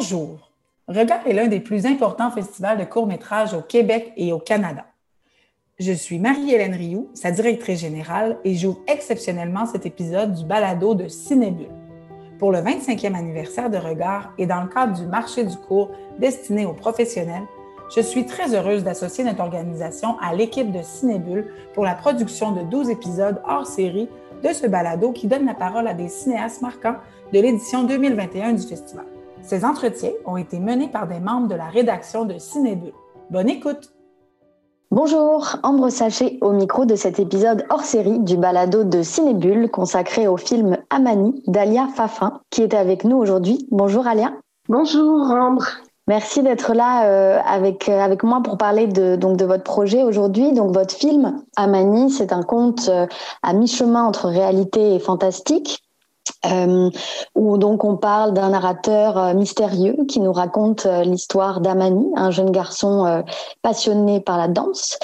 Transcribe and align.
Bonjour. 0.00 0.50
Regard 0.88 1.26
est 1.26 1.34
l'un 1.34 1.46
des 1.46 1.60
plus 1.60 1.84
importants 1.84 2.30
festivals 2.30 2.78
de 2.78 2.84
courts-métrages 2.84 3.52
au 3.52 3.60
Québec 3.60 4.14
et 4.16 4.32
au 4.32 4.38
Canada. 4.38 4.86
Je 5.78 5.92
suis 5.92 6.18
Marie-Hélène 6.18 6.72
Rioux, 6.72 7.10
sa 7.12 7.30
directrice 7.30 7.80
générale, 7.80 8.38
et 8.42 8.54
j'ouvre 8.54 8.80
exceptionnellement 8.86 9.66
cet 9.66 9.84
épisode 9.84 10.32
du 10.32 10.46
balado 10.46 10.94
de 10.94 11.06
Cinébule. 11.06 11.68
Pour 12.38 12.50
le 12.50 12.60
25e 12.60 13.14
anniversaire 13.14 13.68
de 13.68 13.76
Regard 13.76 14.32
et 14.38 14.46
dans 14.46 14.62
le 14.62 14.68
cadre 14.68 14.98
du 14.98 15.06
marché 15.06 15.44
du 15.44 15.56
cours 15.58 15.90
destiné 16.18 16.64
aux 16.64 16.72
professionnels, 16.72 17.44
je 17.94 18.00
suis 18.00 18.24
très 18.24 18.54
heureuse 18.54 18.82
d'associer 18.82 19.22
notre 19.22 19.42
organisation 19.42 20.18
à 20.20 20.34
l'équipe 20.34 20.72
de 20.72 20.80
Cinébule 20.80 21.52
pour 21.74 21.84
la 21.84 21.94
production 21.94 22.52
de 22.52 22.62
12 22.62 22.88
épisodes 22.88 23.42
hors 23.46 23.66
série 23.66 24.08
de 24.42 24.48
ce 24.54 24.66
balado 24.66 25.12
qui 25.12 25.26
donne 25.26 25.44
la 25.44 25.54
parole 25.54 25.86
à 25.86 25.92
des 25.92 26.08
cinéastes 26.08 26.62
marquants 26.62 26.96
de 27.34 27.38
l'édition 27.38 27.84
2021 27.84 28.54
du 28.54 28.66
festival. 28.66 29.09
Ces 29.42 29.64
entretiens 29.64 30.12
ont 30.26 30.36
été 30.36 30.60
menés 30.60 30.88
par 30.88 31.06
des 31.06 31.20
membres 31.20 31.48
de 31.48 31.54
la 31.54 31.66
rédaction 31.66 32.24
de 32.24 32.38
Cinébule. 32.38 32.92
Bonne 33.30 33.48
écoute! 33.48 33.92
Bonjour, 34.90 35.56
Ambre 35.62 35.88
Sachet 35.88 36.38
au 36.40 36.50
micro 36.50 36.84
de 36.84 36.96
cet 36.96 37.20
épisode 37.20 37.64
hors 37.70 37.84
série 37.84 38.18
du 38.18 38.36
balado 38.36 38.82
de 38.82 39.02
Cinébule 39.02 39.70
consacré 39.70 40.26
au 40.26 40.36
film 40.36 40.78
Amani 40.90 41.44
d'Alia 41.46 41.86
Fafin 41.94 42.40
qui 42.50 42.62
est 42.62 42.74
avec 42.74 43.04
nous 43.04 43.16
aujourd'hui. 43.16 43.68
Bonjour 43.70 44.08
Alia. 44.08 44.32
Bonjour 44.68 45.30
Ambre. 45.30 45.64
Merci 46.08 46.42
d'être 46.42 46.74
là 46.74 47.06
euh, 47.06 47.38
avec 47.46 47.88
euh, 47.88 48.00
avec 48.00 48.24
moi 48.24 48.40
pour 48.42 48.58
parler 48.58 48.88
de 48.88 49.14
donc 49.14 49.36
de 49.36 49.44
votre 49.44 49.62
projet 49.62 50.02
aujourd'hui. 50.02 50.52
Donc 50.52 50.74
votre 50.74 50.92
film 50.92 51.40
Amani, 51.54 52.10
c'est 52.10 52.32
un 52.32 52.42
conte 52.42 52.88
euh, 52.88 53.06
à 53.44 53.52
mi-chemin 53.52 54.02
entre 54.02 54.26
réalité 54.26 54.96
et 54.96 54.98
fantastique. 54.98 55.84
Où 56.44 57.58
donc 57.58 57.84
on 57.84 57.96
parle 57.96 58.32
d'un 58.32 58.50
narrateur 58.50 59.34
mystérieux 59.34 59.96
qui 60.08 60.20
nous 60.20 60.32
raconte 60.32 60.86
l'histoire 61.04 61.60
d'Amani, 61.60 62.06
un 62.16 62.30
jeune 62.30 62.50
garçon 62.50 63.24
passionné 63.62 64.20
par 64.20 64.38
la 64.38 64.48
danse. 64.48 64.98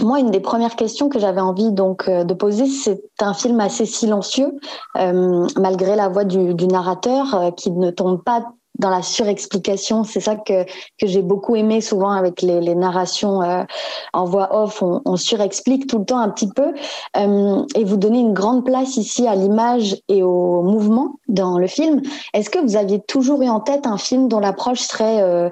Moi, 0.00 0.20
une 0.20 0.30
des 0.30 0.40
premières 0.40 0.76
questions 0.76 1.08
que 1.08 1.18
j'avais 1.18 1.40
envie 1.40 1.72
donc 1.72 2.08
de 2.08 2.34
poser, 2.34 2.66
c'est 2.66 3.02
un 3.20 3.34
film 3.34 3.60
assez 3.60 3.84
silencieux, 3.84 4.54
malgré 4.94 5.96
la 5.96 6.08
voix 6.08 6.24
du, 6.24 6.54
du 6.54 6.66
narrateur 6.68 7.52
qui 7.56 7.70
ne 7.70 7.90
tombe 7.90 8.22
pas 8.22 8.44
dans 8.78 8.90
la 8.90 9.02
surexplication. 9.02 10.04
C'est 10.04 10.20
ça 10.20 10.36
que, 10.36 10.64
que 10.64 11.06
j'ai 11.06 11.22
beaucoup 11.22 11.56
aimé 11.56 11.80
souvent 11.80 12.10
avec 12.10 12.42
les, 12.42 12.60
les 12.60 12.74
narrations 12.74 13.42
euh, 13.42 13.64
en 14.12 14.24
voix 14.24 14.48
off. 14.56 14.82
On, 14.82 15.02
on, 15.04 15.16
surexplique 15.16 15.86
tout 15.86 15.98
le 15.98 16.04
temps 16.04 16.18
un 16.18 16.30
petit 16.30 16.48
peu 16.48 16.72
euh, 17.16 17.64
et 17.74 17.84
vous 17.84 17.96
donnez 17.96 18.20
une 18.20 18.34
grande 18.34 18.64
place 18.64 18.96
ici 18.96 19.26
à 19.26 19.34
l'image 19.34 19.96
et 20.08 20.22
au 20.22 20.62
mouvement 20.62 21.16
dans 21.28 21.58
le 21.58 21.66
film. 21.66 22.02
Est-ce 22.34 22.50
que 22.50 22.58
vous 22.58 22.76
aviez 22.76 23.00
toujours 23.00 23.42
eu 23.42 23.48
en 23.48 23.60
tête 23.60 23.86
un 23.86 23.98
film 23.98 24.28
dont 24.28 24.40
l'approche 24.40 24.80
serait 24.80 25.22
euh, 25.22 25.50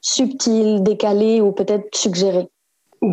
subtile, 0.00 0.82
décalée 0.82 1.40
ou 1.40 1.52
peut-être 1.52 1.94
suggérée? 1.96 2.48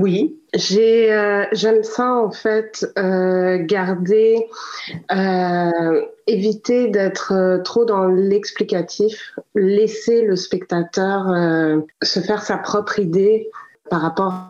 Oui, 0.01 0.39
euh, 0.55 1.45
j'aime 1.51 1.83
ça 1.83 2.13
en 2.13 2.31
fait, 2.31 2.85
euh, 2.97 3.57
garder, 3.59 4.47
euh, 5.11 6.01
éviter 6.25 6.87
d'être 6.87 7.61
trop 7.63 7.85
dans 7.85 8.07
l'explicatif, 8.07 9.33
laisser 9.55 10.23
le 10.23 10.35
spectateur 10.35 11.27
se 12.01 12.19
faire 12.19 12.41
sa 12.41 12.57
propre 12.57 12.99
idée 12.99 13.49
par 13.89 14.01
rapport 14.01 14.47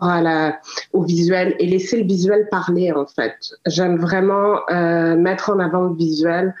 au 0.92 1.02
visuel 1.02 1.56
et 1.58 1.66
laisser 1.66 2.00
le 2.00 2.06
visuel 2.06 2.48
parler 2.50 2.92
en 2.92 3.06
fait. 3.06 3.36
J'aime 3.66 3.98
vraiment 3.98 4.60
mettre 4.70 5.50
en 5.50 5.58
avant 5.58 5.82
le 5.82 5.94
visuel 5.94 6.54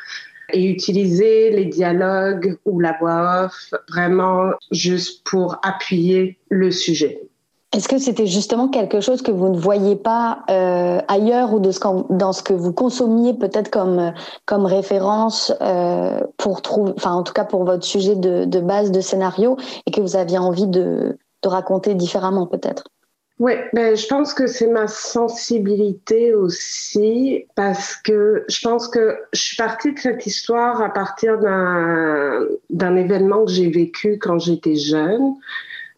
et 0.52 0.70
utiliser 0.70 1.50
les 1.50 1.64
dialogues 1.64 2.58
ou 2.66 2.80
la 2.80 2.96
voix 2.98 3.46
off 3.46 3.72
vraiment 3.88 4.50
juste 4.70 5.24
pour 5.24 5.58
appuyer 5.62 6.38
le 6.50 6.70
sujet. 6.70 7.22
Est-ce 7.74 7.88
que 7.88 7.98
c'était 7.98 8.26
justement 8.26 8.68
quelque 8.68 9.00
chose 9.00 9.20
que 9.20 9.32
vous 9.32 9.48
ne 9.48 9.58
voyiez 9.58 9.96
pas 9.96 10.44
euh, 10.48 11.00
ailleurs 11.08 11.52
ou 11.52 11.58
dans 11.58 12.32
ce 12.32 12.42
que 12.44 12.52
vous 12.52 12.72
consommiez 12.72 13.34
peut-être 13.34 13.68
comme 13.68 14.66
référence 14.66 15.52
euh, 15.60 16.20
pour 16.36 16.62
trouver, 16.62 16.92
enfin 16.96 17.14
en 17.14 17.24
tout 17.24 17.32
cas 17.32 17.42
pour 17.42 17.64
votre 17.64 17.82
sujet 17.82 18.14
de, 18.14 18.60
base 18.60 18.92
de 18.92 19.00
scénario 19.00 19.56
et 19.86 19.90
que 19.90 20.00
vous 20.00 20.14
aviez 20.14 20.38
envie 20.38 20.68
de, 20.68 21.18
raconter 21.44 21.94
différemment 21.94 22.46
peut-être? 22.46 22.84
Oui, 23.40 23.52
ben, 23.74 23.94
je 23.96 24.06
pense 24.06 24.32
que 24.32 24.46
c'est 24.46 24.68
ma 24.68 24.86
sensibilité 24.86 26.32
aussi 26.32 27.44
parce 27.56 27.96
que 27.96 28.44
je 28.48 28.66
pense 28.66 28.86
que 28.86 29.18
je 29.32 29.40
suis 29.42 29.56
partie 29.56 29.92
de 29.92 29.98
cette 29.98 30.24
histoire 30.24 30.80
à 30.80 30.90
partir 30.90 31.38
d'un 31.38 32.96
événement 32.96 33.44
que 33.44 33.50
j'ai 33.50 33.68
vécu 33.68 34.18
quand 34.18 34.38
j'étais 34.38 34.76
jeune. 34.76 35.34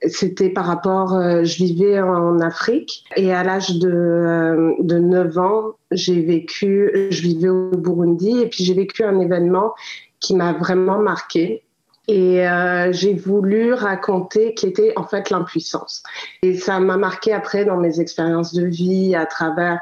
C'était 0.02 0.50
par 0.50 0.66
rapport, 0.66 1.14
euh, 1.14 1.42
je 1.44 1.56
vivais 1.56 2.00
en 2.00 2.38
Afrique 2.40 3.04
et 3.16 3.32
à 3.32 3.42
l'âge 3.42 3.78
de, 3.78 3.88
euh, 3.88 4.74
de 4.80 4.98
9 4.98 5.38
ans, 5.38 5.62
j'ai 5.90 6.20
vécu, 6.20 7.08
je 7.10 7.22
vivais 7.22 7.48
au 7.48 7.70
Burundi 7.70 8.42
et 8.42 8.48
puis 8.48 8.62
j'ai 8.62 8.74
vécu 8.74 9.04
un 9.04 9.18
événement 9.20 9.72
qui 10.20 10.34
m'a 10.34 10.52
vraiment 10.52 10.98
marqué. 10.98 11.62
Et 12.08 12.46
euh, 12.46 12.92
j'ai 12.92 13.14
voulu 13.14 13.72
raconter 13.72 14.54
qui 14.54 14.66
était 14.66 14.92
en 14.96 15.04
fait 15.04 15.30
l'impuissance. 15.30 16.04
Et 16.42 16.54
ça 16.56 16.78
m'a 16.78 16.96
marqué 16.96 17.32
après 17.32 17.64
dans 17.64 17.78
mes 17.78 17.98
expériences 17.98 18.54
de 18.54 18.64
vie, 18.64 19.16
à 19.16 19.26
travers 19.26 19.80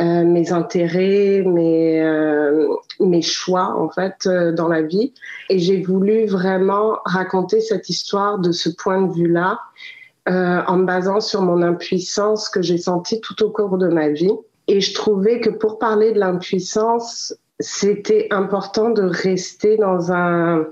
euh, 0.00 0.24
mes 0.24 0.52
intérêts, 0.52 1.42
mes, 1.42 2.00
euh, 2.00 2.68
mes 3.00 3.20
choix 3.20 3.74
en 3.76 3.90
fait 3.90 4.26
euh, 4.26 4.50
dans 4.50 4.68
la 4.68 4.82
vie. 4.82 5.12
Et 5.50 5.58
j'ai 5.58 5.82
voulu 5.82 6.26
vraiment 6.26 6.98
raconter 7.04 7.60
cette 7.60 7.90
histoire 7.90 8.38
de 8.38 8.50
ce 8.50 8.70
point 8.70 9.02
de 9.02 9.12
vue-là 9.12 9.60
en 10.26 10.76
me 10.76 10.84
basant 10.84 11.18
sur 11.18 11.42
mon 11.42 11.60
impuissance 11.60 12.48
que 12.48 12.62
j'ai 12.62 12.78
sentie 12.78 13.20
tout 13.20 13.42
au 13.42 13.50
cours 13.50 13.78
de 13.78 13.88
ma 13.88 14.10
vie. 14.10 14.30
Et 14.68 14.80
je 14.80 14.94
trouvais 14.94 15.40
que 15.40 15.50
pour 15.50 15.80
parler 15.80 16.12
de 16.12 16.20
l'impuissance, 16.20 17.34
c'était 17.58 18.28
important 18.30 18.90
de 18.90 19.02
rester 19.02 19.76
dans 19.76 20.12
un 20.12 20.66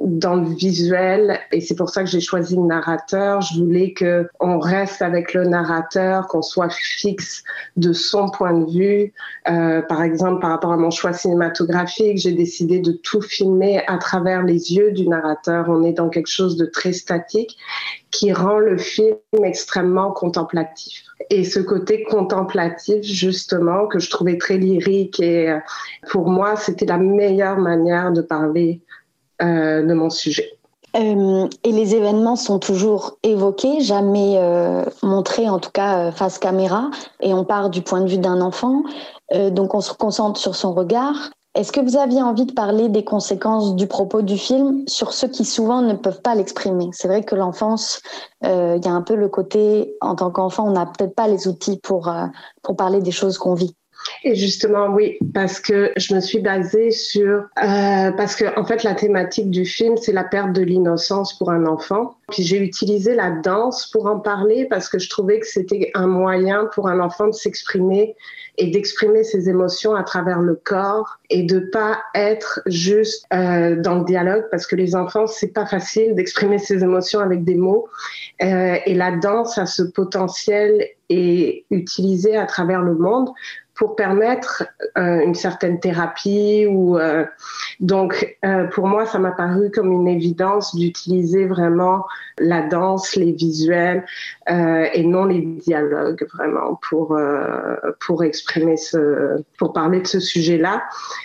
dans 0.00 0.34
le 0.34 0.48
visuel 0.48 1.38
et 1.52 1.60
c'est 1.60 1.76
pour 1.76 1.88
ça 1.88 2.02
que 2.02 2.10
j'ai 2.10 2.20
choisi 2.20 2.56
le 2.56 2.62
narrateur. 2.62 3.40
Je 3.42 3.60
voulais 3.60 3.92
que 3.92 4.28
on 4.40 4.58
reste 4.58 5.02
avec 5.02 5.34
le 5.34 5.44
narrateur, 5.44 6.26
qu'on 6.26 6.42
soit 6.42 6.72
fixe 6.72 7.44
de 7.76 7.92
son 7.92 8.28
point 8.28 8.52
de 8.52 8.70
vue. 8.70 9.12
Euh, 9.48 9.82
par 9.82 10.02
exemple, 10.02 10.40
par 10.40 10.50
rapport 10.50 10.72
à 10.72 10.76
mon 10.76 10.90
choix 10.90 11.12
cinématographique, 11.12 12.18
j'ai 12.18 12.32
décidé 12.32 12.80
de 12.80 12.92
tout 12.92 13.20
filmer 13.20 13.82
à 13.86 13.98
travers 13.98 14.42
les 14.42 14.74
yeux 14.74 14.92
du 14.92 15.08
narrateur. 15.08 15.66
On 15.68 15.84
est 15.84 15.92
dans 15.92 16.08
quelque 16.08 16.30
chose 16.30 16.56
de 16.56 16.66
très 16.66 16.92
statique 16.92 17.56
qui 18.10 18.32
rend 18.32 18.58
le 18.58 18.78
film 18.78 19.16
extrêmement 19.44 20.10
contemplatif. 20.12 21.04
Et 21.30 21.44
ce 21.44 21.60
côté 21.60 22.02
contemplatif, 22.04 23.02
justement, 23.02 23.86
que 23.86 23.98
je 23.98 24.10
trouvais 24.10 24.38
très 24.38 24.58
lyrique 24.58 25.20
et 25.20 25.50
euh, 25.50 25.58
pour 26.10 26.28
moi, 26.28 26.56
c'était 26.56 26.86
la 26.86 26.98
meilleure 26.98 27.58
manière 27.58 28.12
de 28.12 28.22
parler 28.22 28.80
de 29.40 29.94
mon 29.94 30.10
sujet. 30.10 30.58
Euh, 30.96 31.48
et 31.64 31.72
les 31.72 31.94
événements 31.96 32.36
sont 32.36 32.58
toujours 32.60 33.18
évoqués, 33.24 33.80
jamais 33.80 34.36
euh, 34.36 34.84
montrés, 35.02 35.48
en 35.48 35.58
tout 35.58 35.72
cas 35.72 35.98
euh, 35.98 36.12
face 36.12 36.38
caméra, 36.38 36.90
et 37.20 37.34
on 37.34 37.44
part 37.44 37.68
du 37.70 37.82
point 37.82 38.00
de 38.00 38.08
vue 38.08 38.18
d'un 38.18 38.40
enfant, 38.40 38.84
euh, 39.32 39.50
donc 39.50 39.74
on 39.74 39.80
se 39.80 39.92
concentre 39.92 40.38
sur 40.38 40.54
son 40.54 40.72
regard. 40.72 41.30
Est-ce 41.56 41.72
que 41.72 41.80
vous 41.80 41.96
aviez 41.96 42.22
envie 42.22 42.46
de 42.46 42.52
parler 42.52 42.88
des 42.88 43.04
conséquences 43.04 43.74
du 43.74 43.88
propos 43.88 44.22
du 44.22 44.38
film 44.38 44.84
sur 44.86 45.12
ceux 45.12 45.28
qui 45.28 45.44
souvent 45.44 45.82
ne 45.82 45.94
peuvent 45.94 46.20
pas 46.20 46.34
l'exprimer? 46.34 46.90
C'est 46.92 47.06
vrai 47.06 47.22
que 47.22 47.36
l'enfance, 47.36 48.00
il 48.42 48.80
y 48.84 48.88
a 48.88 48.92
un 48.92 49.02
peu 49.02 49.14
le 49.14 49.28
côté, 49.28 49.94
en 50.00 50.16
tant 50.16 50.32
qu'enfant, 50.32 50.66
on 50.66 50.72
n'a 50.72 50.84
peut-être 50.84 51.14
pas 51.14 51.28
les 51.28 51.46
outils 51.46 51.78
pour, 51.78 52.12
pour 52.62 52.74
parler 52.74 53.00
des 53.00 53.12
choses 53.12 53.38
qu'on 53.38 53.54
vit. 53.54 53.76
Et 54.22 54.34
justement, 54.34 54.88
oui, 54.88 55.18
parce 55.32 55.60
que 55.60 55.92
je 55.96 56.14
me 56.14 56.20
suis 56.20 56.40
basée 56.40 56.90
sur... 56.90 57.46
Euh, 57.62 58.12
parce 58.12 58.36
que, 58.36 58.58
en 58.58 58.64
fait, 58.64 58.82
la 58.82 58.94
thématique 58.94 59.50
du 59.50 59.64
film, 59.64 59.96
c'est 59.96 60.12
la 60.12 60.24
perte 60.24 60.52
de 60.52 60.62
l'innocence 60.62 61.36
pour 61.38 61.50
un 61.50 61.66
enfant. 61.66 62.16
Puis 62.30 62.42
j'ai 62.42 62.58
utilisé 62.58 63.14
la 63.14 63.30
danse 63.30 63.90
pour 63.90 64.06
en 64.06 64.18
parler 64.18 64.66
parce 64.68 64.88
que 64.88 64.98
je 64.98 65.10
trouvais 65.10 65.40
que 65.40 65.46
c'était 65.46 65.90
un 65.94 66.06
moyen 66.06 66.68
pour 66.74 66.88
un 66.88 67.00
enfant 67.00 67.26
de 67.26 67.32
s'exprimer 67.32 68.16
et 68.56 68.68
d'exprimer 68.68 69.24
ses 69.24 69.48
émotions 69.48 69.94
à 69.94 70.04
travers 70.04 70.40
le 70.40 70.54
corps 70.54 71.18
et 71.28 71.42
de 71.42 71.58
pas 71.58 71.98
être 72.14 72.60
juste 72.66 73.26
euh, 73.32 73.80
dans 73.80 73.96
le 73.96 74.04
dialogue 74.04 74.44
parce 74.50 74.66
que 74.66 74.76
les 74.76 74.94
enfants 74.94 75.26
c'est 75.26 75.52
pas 75.52 75.66
facile 75.66 76.14
d'exprimer 76.14 76.58
ses 76.58 76.82
émotions 76.84 77.20
avec 77.20 77.44
des 77.44 77.56
mots 77.56 77.88
euh, 78.42 78.76
et 78.86 78.94
la 78.94 79.16
danse 79.16 79.58
a 79.58 79.66
ce 79.66 79.82
potentiel 79.82 80.86
et 81.10 81.64
utilisé 81.70 82.36
à 82.36 82.46
travers 82.46 82.80
le 82.80 82.94
monde 82.94 83.28
pour 83.74 83.96
permettre 83.96 84.64
euh, 84.96 85.20
une 85.20 85.34
certaine 85.34 85.80
thérapie 85.80 86.66
ou 86.68 86.96
euh, 86.96 87.24
donc 87.80 88.36
euh, 88.44 88.64
pour 88.68 88.86
moi 88.86 89.04
ça 89.04 89.18
m'a 89.18 89.32
paru 89.32 89.70
comme 89.72 89.90
une 89.90 90.06
évidence 90.06 90.76
d'utiliser 90.76 91.46
vraiment 91.46 92.04
la 92.38 92.62
danse, 92.62 93.16
les 93.16 93.32
visuels 93.32 94.04
et 94.48 95.04
non 95.04 95.24
les 95.24 95.40
dialogues 95.40 96.26
vraiment 96.34 96.78
pour 96.88 97.16
pour 98.00 98.24
exprimer 98.24 98.76
ce 98.76 99.42
pour 99.58 99.72
parler 99.72 100.00
de 100.00 100.06
ce 100.06 100.20
sujet-là 100.20 100.82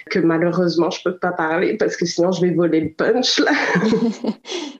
que 0.09 0.19
malheureusement 0.19 0.89
je 0.91 1.01
peux 1.03 1.17
pas 1.17 1.31
parler 1.31 1.77
parce 1.77 1.97
que 1.97 2.05
sinon 2.05 2.31
je 2.31 2.41
vais 2.41 2.53
voler 2.53 2.81
le 2.81 2.89
punch 2.89 3.39
là. 3.39 3.51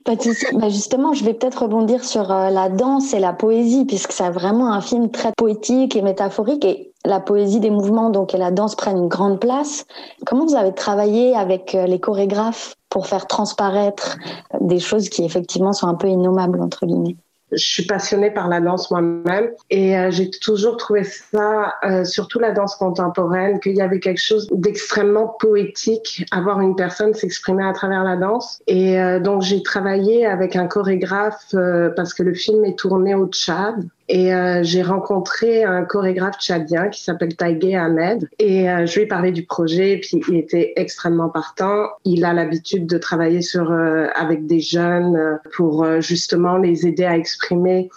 Bah 0.06 0.68
justement, 0.68 1.12
je 1.12 1.24
vais 1.24 1.34
peut-être 1.34 1.62
rebondir 1.62 2.04
sur 2.04 2.24
la 2.24 2.68
danse 2.68 3.14
et 3.14 3.20
la 3.20 3.32
poésie 3.32 3.84
puisque 3.84 4.10
c'est 4.10 4.30
vraiment 4.30 4.72
un 4.72 4.80
film 4.80 5.10
très 5.10 5.30
poétique 5.36 5.94
et 5.94 6.02
métaphorique 6.02 6.64
et 6.64 6.89
la 7.04 7.20
poésie 7.20 7.60
des 7.60 7.70
mouvements 7.70 8.10
donc 8.10 8.34
et 8.34 8.38
la 8.38 8.50
danse 8.50 8.74
prennent 8.74 8.98
une 8.98 9.08
grande 9.08 9.40
place. 9.40 9.86
Comment 10.26 10.46
vous 10.46 10.56
avez 10.56 10.74
travaillé 10.74 11.34
avec 11.34 11.74
euh, 11.74 11.86
les 11.86 12.00
chorégraphes 12.00 12.74
pour 12.88 13.06
faire 13.06 13.26
transparaître 13.26 14.18
des 14.60 14.80
choses 14.80 15.08
qui 15.08 15.24
effectivement 15.24 15.72
sont 15.72 15.86
un 15.86 15.94
peu 15.94 16.08
innommables 16.08 16.60
entre 16.60 16.86
guillemets? 16.86 17.16
Je 17.52 17.66
suis 17.66 17.84
passionnée 17.84 18.30
par 18.30 18.46
la 18.46 18.60
danse 18.60 18.92
moi-même 18.92 19.50
et 19.70 19.98
euh, 19.98 20.12
j'ai 20.12 20.30
toujours 20.30 20.76
trouvé 20.76 21.02
ça, 21.02 21.74
euh, 21.84 22.04
surtout 22.04 22.38
la 22.38 22.52
danse 22.52 22.76
contemporaine, 22.76 23.58
qu'il 23.58 23.74
y 23.74 23.80
avait 23.80 23.98
quelque 23.98 24.22
chose 24.22 24.46
d'extrêmement 24.52 25.34
poétique 25.40 26.24
à 26.30 26.42
voir 26.42 26.60
une 26.60 26.76
personne 26.76 27.12
s'exprimer 27.12 27.64
à 27.64 27.72
travers 27.72 28.04
la 28.04 28.14
danse. 28.14 28.62
Et 28.68 28.98
donc 29.20 29.42
j'ai 29.42 29.64
travaillé 29.64 30.26
avec 30.26 30.54
un 30.54 30.68
chorégraphe 30.68 31.56
parce 31.96 32.14
que 32.14 32.22
le 32.22 32.34
film 32.34 32.64
est 32.64 32.78
tourné 32.78 33.16
au 33.16 33.26
Tchad 33.26 33.84
et 34.12 34.34
euh, 34.34 34.64
j'ai 34.64 34.82
rencontré 34.82 35.62
un 35.62 35.84
chorégraphe 35.84 36.36
tchadien 36.40 36.88
qui 36.88 37.00
s'appelle 37.00 37.36
Taïgé 37.36 37.76
Ahmed. 37.76 38.28
Et 38.40 38.68
euh, 38.68 38.84
je 38.84 38.96
lui 38.96 39.02
ai 39.02 39.06
parlé 39.06 39.30
du 39.30 39.46
projet, 39.46 40.00
puis 40.02 40.20
il 40.28 40.34
était 40.34 40.72
extrêmement 40.74 41.28
partant. 41.28 41.90
Il 42.04 42.24
a 42.24 42.32
l'habitude 42.32 42.88
de 42.88 42.98
travailler 42.98 43.40
sur 43.40 43.70
euh, 43.70 44.08
avec 44.16 44.46
des 44.46 44.58
jeunes 44.58 45.38
pour 45.54 45.86
justement 46.00 46.56
les 46.56 46.88
aider 46.88 47.04
à 47.04 47.16
exprimer 47.16 47.88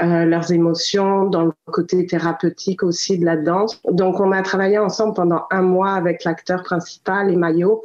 leurs 0.00 0.52
émotions 0.52 1.24
dans 1.24 1.46
le 1.46 1.52
côté 1.72 2.06
thérapeutique 2.06 2.84
aussi 2.84 3.18
de 3.18 3.24
la 3.24 3.36
danse. 3.36 3.80
Donc 3.90 4.20
on 4.20 4.30
a 4.30 4.42
travaillé 4.42 4.78
ensemble 4.78 5.14
pendant 5.14 5.46
un 5.50 5.62
mois 5.62 5.94
avec 5.94 6.22
l'acteur 6.22 6.62
principal, 6.62 7.32
Emayo, 7.32 7.82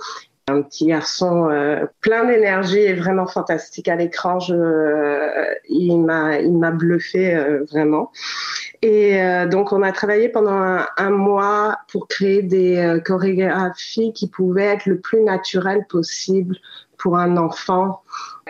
un 0.51 0.62
petit 0.62 0.88
garçon 0.88 1.50
euh, 1.50 1.86
plein 2.01 2.25
d'énergie 2.25 2.80
et 2.80 2.94
vraiment 2.94 3.27
fantastique 3.27 3.88
à 3.88 3.95
l'écran. 3.95 4.39
Euh, 4.50 5.45
il 5.69 5.98
m'a, 6.00 6.39
il 6.39 6.57
m'a 6.57 6.71
bluffé 6.71 7.36
euh, 7.36 7.63
vraiment. 7.71 8.12
Et 8.83 9.15
donc 9.51 9.74
on 9.74 9.83
a 9.83 9.92
travaillé 9.92 10.27
pendant 10.27 10.80
un, 10.98 11.09
mois 11.12 11.77
pour 11.92 12.07
créer 12.07 12.42
des 12.42 13.00
chorégraphies 13.06 14.12
qui 14.12 14.27
pouvaient 14.27 14.65
être 14.65 14.88
le 14.88 14.98
plus 14.98 15.21
naturelles 15.21 15.86
possible 15.88 16.57
pour 16.97 17.15
un 17.15 17.38
enfant 17.38 18.01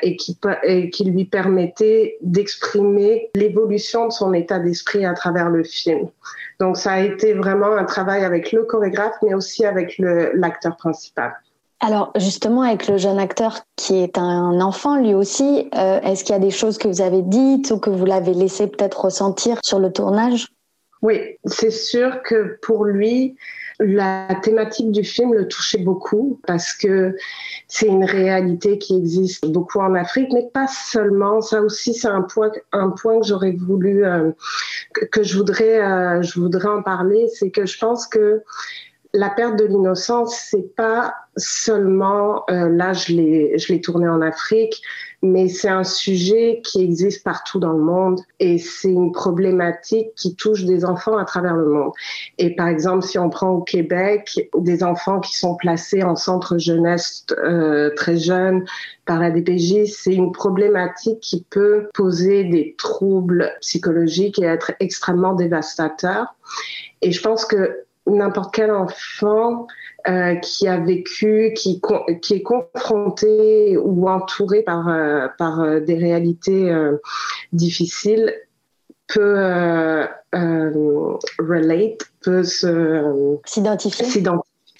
et 0.02 0.16
qui, 0.16 0.40
et 0.64 0.90
qui 0.90 1.04
lui 1.04 1.26
permettait 1.26 2.18
d'exprimer 2.22 3.30
l'évolution 3.36 4.08
de 4.08 4.14
son 4.14 4.34
état 4.34 4.60
d'esprit 4.60 5.06
à 5.06 5.14
travers 5.14 5.50
le 5.50 5.66
film. 5.66 6.08
Donc 6.62 6.78
ça 6.78 6.94
a 6.94 7.00
été 7.02 7.34
vraiment 7.34 7.76
un 7.76 7.86
travail 7.86 8.24
avec 8.24 8.54
le 8.54 8.64
chorégraphe, 8.64 9.16
mais 9.24 9.34
aussi 9.34 9.66
avec 9.66 9.98
l'acteur 9.98 10.78
principal. 10.78 11.34
Alors 11.84 12.12
justement, 12.16 12.62
avec 12.62 12.88
le 12.88 12.98
jeune 12.98 13.18
acteur 13.18 13.62
qui 13.76 13.98
est 13.98 14.20
un 14.20 14.62
enfant 14.62 14.98
lui 14.98 15.16
aussi, 15.16 15.68
euh, 15.76 16.00
est-ce 16.02 16.24
qu'il 16.24 16.34
y 16.34 16.38
a 16.38 16.40
des 16.40 16.52
choses 16.52 16.78
que 16.78 16.88
vous 16.88 17.02
avez 17.02 17.24
dites 17.24 17.72
ou 17.72 17.80
que 17.80 17.90
vous 17.90 18.06
l'avez 18.06 18.36
laissé 18.36 18.68
peut-être 18.68 19.06
ressentir 19.06 19.58
sur 19.64 19.80
le 19.80 19.92
tournage? 19.92 20.48
Oui, 21.02 21.38
c'est 21.46 21.72
sûr 21.72 22.22
que 22.22 22.60
pour 22.62 22.86
lui, 22.86 23.36
la 23.80 24.28
thématique 24.44 24.92
du 24.92 25.04
film 25.04 25.34
le 25.34 25.48
touchait 25.48 25.80
beaucoup 25.80 26.40
parce 26.46 26.74
que 26.74 27.16
c'est 27.68 27.88
une 27.88 28.06
réalité 28.06 28.78
qui 28.78 28.96
existe 28.96 29.48
beaucoup 29.48 29.80
en 29.80 29.96
Afrique, 29.96 30.30
mais 30.32 30.48
pas 30.54 30.68
seulement. 30.68 31.42
Ça 31.42 31.64
aussi, 31.64 31.96
c'est 31.96 32.08
un 32.08 32.22
point, 32.22 32.52
un 32.72 32.90
point 32.90 33.20
que 33.20 33.26
j'aurais 33.26 33.54
voulu, 33.54 34.06
euh, 34.06 34.32
que, 35.12 35.24
je 35.24 35.36
voudrais, 35.36 35.82
euh, 35.82 36.22
je 36.22 36.40
voudrais 36.40 36.70
en 36.70 36.84
parler, 36.84 37.28
c'est 37.34 37.50
que 37.50 37.66
je 37.66 37.80
pense 37.80 38.06
que 38.06 38.44
la 39.14 39.32
perte 39.32 39.58
de 39.58 39.66
l'innocence, 39.66 40.36
c'est 40.52 40.76
pas 40.76 41.16
seulement 41.38 42.44
euh, 42.50 42.70
là 42.70 42.94
je 42.94 43.14
l'ai 43.14 43.58
je 43.58 43.72
l'ai 43.72 43.82
tourné 43.82 44.08
en 44.08 44.22
Afrique, 44.22 44.82
mais 45.22 45.48
c'est 45.48 45.70
un 45.70 45.84
sujet 45.84 46.62
qui 46.66 46.82
existe 46.82 47.24
partout 47.24 47.60
dans 47.60 47.74
le 47.74 47.84
monde 47.84 48.20
et 48.40 48.58
c'est 48.58 48.92
une 48.92 49.12
problématique 49.12 50.14
qui 50.16 50.36
touche 50.36 50.66
des 50.66 50.84
enfants 50.84 51.18
à 51.18 51.26
travers 51.26 51.56
le 51.56 51.68
monde. 51.68 51.92
Et 52.38 52.56
par 52.56 52.68
exemple, 52.68 53.06
si 53.06 53.20
on 53.20 53.30
prend 53.30 53.50
au 53.50 53.62
Québec 53.62 54.50
des 54.58 54.84
enfants 54.84 55.20
qui 55.20 55.38
sont 55.38 55.56
placés 55.56 56.04
en 56.04 56.16
centre 56.16 56.58
jeunesse 56.58 57.26
euh, 57.38 57.92
très 57.96 58.18
jeunes 58.18 58.66
par 59.06 59.20
la 59.20 59.30
DPJ, 59.30 59.86
c'est 59.86 60.14
une 60.14 60.32
problématique 60.32 61.20
qui 61.20 61.46
peut 61.50 61.88
poser 61.94 62.46
des 62.46 62.76
troubles 62.78 63.52
psychologiques 63.62 64.40
et 64.40 64.46
être 64.46 64.72
extrêmement 64.80 65.34
dévastateur. 65.34 66.36
Et 67.02 67.12
je 67.12 67.22
pense 67.22 67.46
que 67.46 67.84
n'importe 68.08 68.54
quel 68.54 68.72
enfant 68.72 69.68
euh, 70.08 70.36
qui 70.36 70.68
a 70.68 70.78
vécu, 70.78 71.54
qui, 71.56 71.82
qui 72.22 72.34
est 72.34 72.42
confronté 72.42 73.78
ou 73.78 74.10
entouré 74.10 74.64
par, 74.64 74.88
euh, 74.88 75.28
par 75.38 75.62
euh, 75.62 75.80
des 75.80 75.96
réalités 75.96 76.74
difficiles 77.54 78.34
peut 79.08 80.08
relate, 80.34 82.00
peut 82.22 82.44
s'identifier 83.46 84.06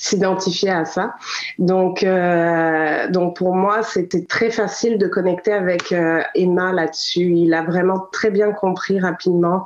s'identifier 0.02 0.72
à 0.72 0.84
ça. 0.84 1.14
Donc, 1.60 2.02
euh, 2.02 3.08
donc 3.10 3.36
pour 3.36 3.54
moi, 3.54 3.84
c'était 3.84 4.26
très 4.26 4.50
facile 4.50 4.98
de 4.98 5.06
connecter 5.06 5.54
avec 5.54 5.92
euh, 5.92 6.22
Emma 6.34 6.74
là-dessus. 6.74 7.34
Il 7.36 7.54
a 7.54 7.62
vraiment 7.62 8.08
très 8.12 8.32
bien 8.32 8.52
compris 8.52 9.00
rapidement 9.00 9.64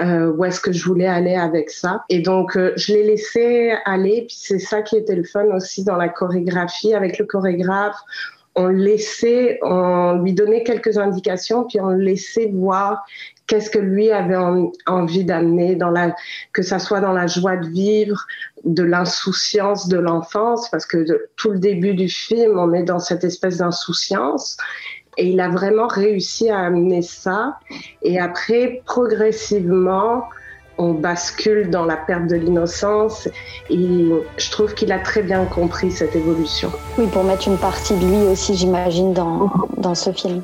euh, 0.00 0.32
où 0.32 0.44
est-ce 0.46 0.58
que 0.60 0.72
je 0.72 0.86
voulais 0.86 1.06
aller 1.06 1.34
avec 1.34 1.68
ça. 1.68 2.02
Et 2.08 2.20
donc, 2.20 2.56
euh, 2.56 2.72
je 2.76 2.94
l'ai 2.94 3.04
laissé 3.04 3.74
aller. 3.84 4.24
Puis 4.26 4.38
c'est 4.40 4.58
ça 4.58 4.80
qui 4.80 4.96
était 4.96 5.16
le 5.16 5.24
fun 5.24 5.44
aussi 5.54 5.84
dans 5.84 5.96
la 5.96 6.08
chorégraphie 6.08 6.94
avec 6.94 7.18
le 7.18 7.26
chorégraphe. 7.26 7.98
On 8.56 8.68
laissait, 8.68 9.58
on 9.62 10.20
lui 10.22 10.32
donnait 10.32 10.62
quelques 10.62 10.96
indications, 10.96 11.64
puis 11.64 11.78
on 11.80 11.90
laissait 11.90 12.50
voir 12.54 13.04
qu'est-ce 13.46 13.70
que 13.70 13.78
lui 13.78 14.10
avait 14.10 14.38
envie 14.86 15.24
d'amener 15.24 15.74
dans 15.76 15.90
la 15.90 16.14
que 16.52 16.62
ça 16.62 16.78
soit 16.78 17.00
dans 17.00 17.12
la 17.12 17.26
joie 17.26 17.56
de 17.56 17.68
vivre 17.68 18.26
de 18.64 18.82
l'insouciance 18.82 19.88
de 19.88 19.98
l'enfance 19.98 20.68
parce 20.70 20.86
que 20.86 21.28
tout 21.36 21.50
le 21.50 21.58
début 21.58 21.94
du 21.94 22.08
film 22.08 22.58
on 22.58 22.72
est 22.72 22.84
dans 22.84 22.98
cette 22.98 23.24
espèce 23.24 23.58
d'insouciance 23.58 24.56
et 25.16 25.28
il 25.28 25.40
a 25.40 25.48
vraiment 25.48 25.86
réussi 25.86 26.50
à 26.50 26.60
amener 26.60 27.02
ça 27.02 27.58
et 28.02 28.18
après 28.18 28.82
progressivement 28.86 30.24
on 30.78 30.92
bascule 30.92 31.70
dans 31.70 31.84
la 31.84 31.96
perte 31.96 32.26
de 32.26 32.36
l'innocence 32.36 33.28
et 33.70 34.10
je 34.36 34.50
trouve 34.50 34.74
qu'il 34.74 34.90
a 34.92 34.98
très 34.98 35.22
bien 35.22 35.44
compris 35.44 35.92
cette 35.92 36.16
évolution. 36.16 36.72
Oui, 36.98 37.06
pour 37.06 37.22
mettre 37.22 37.46
une 37.46 37.58
partie 37.58 37.94
de 37.94 38.04
lui 38.04 38.26
aussi, 38.26 38.56
j'imagine, 38.56 39.12
dans, 39.12 39.52
dans 39.76 39.94
ce 39.94 40.10
film. 40.12 40.42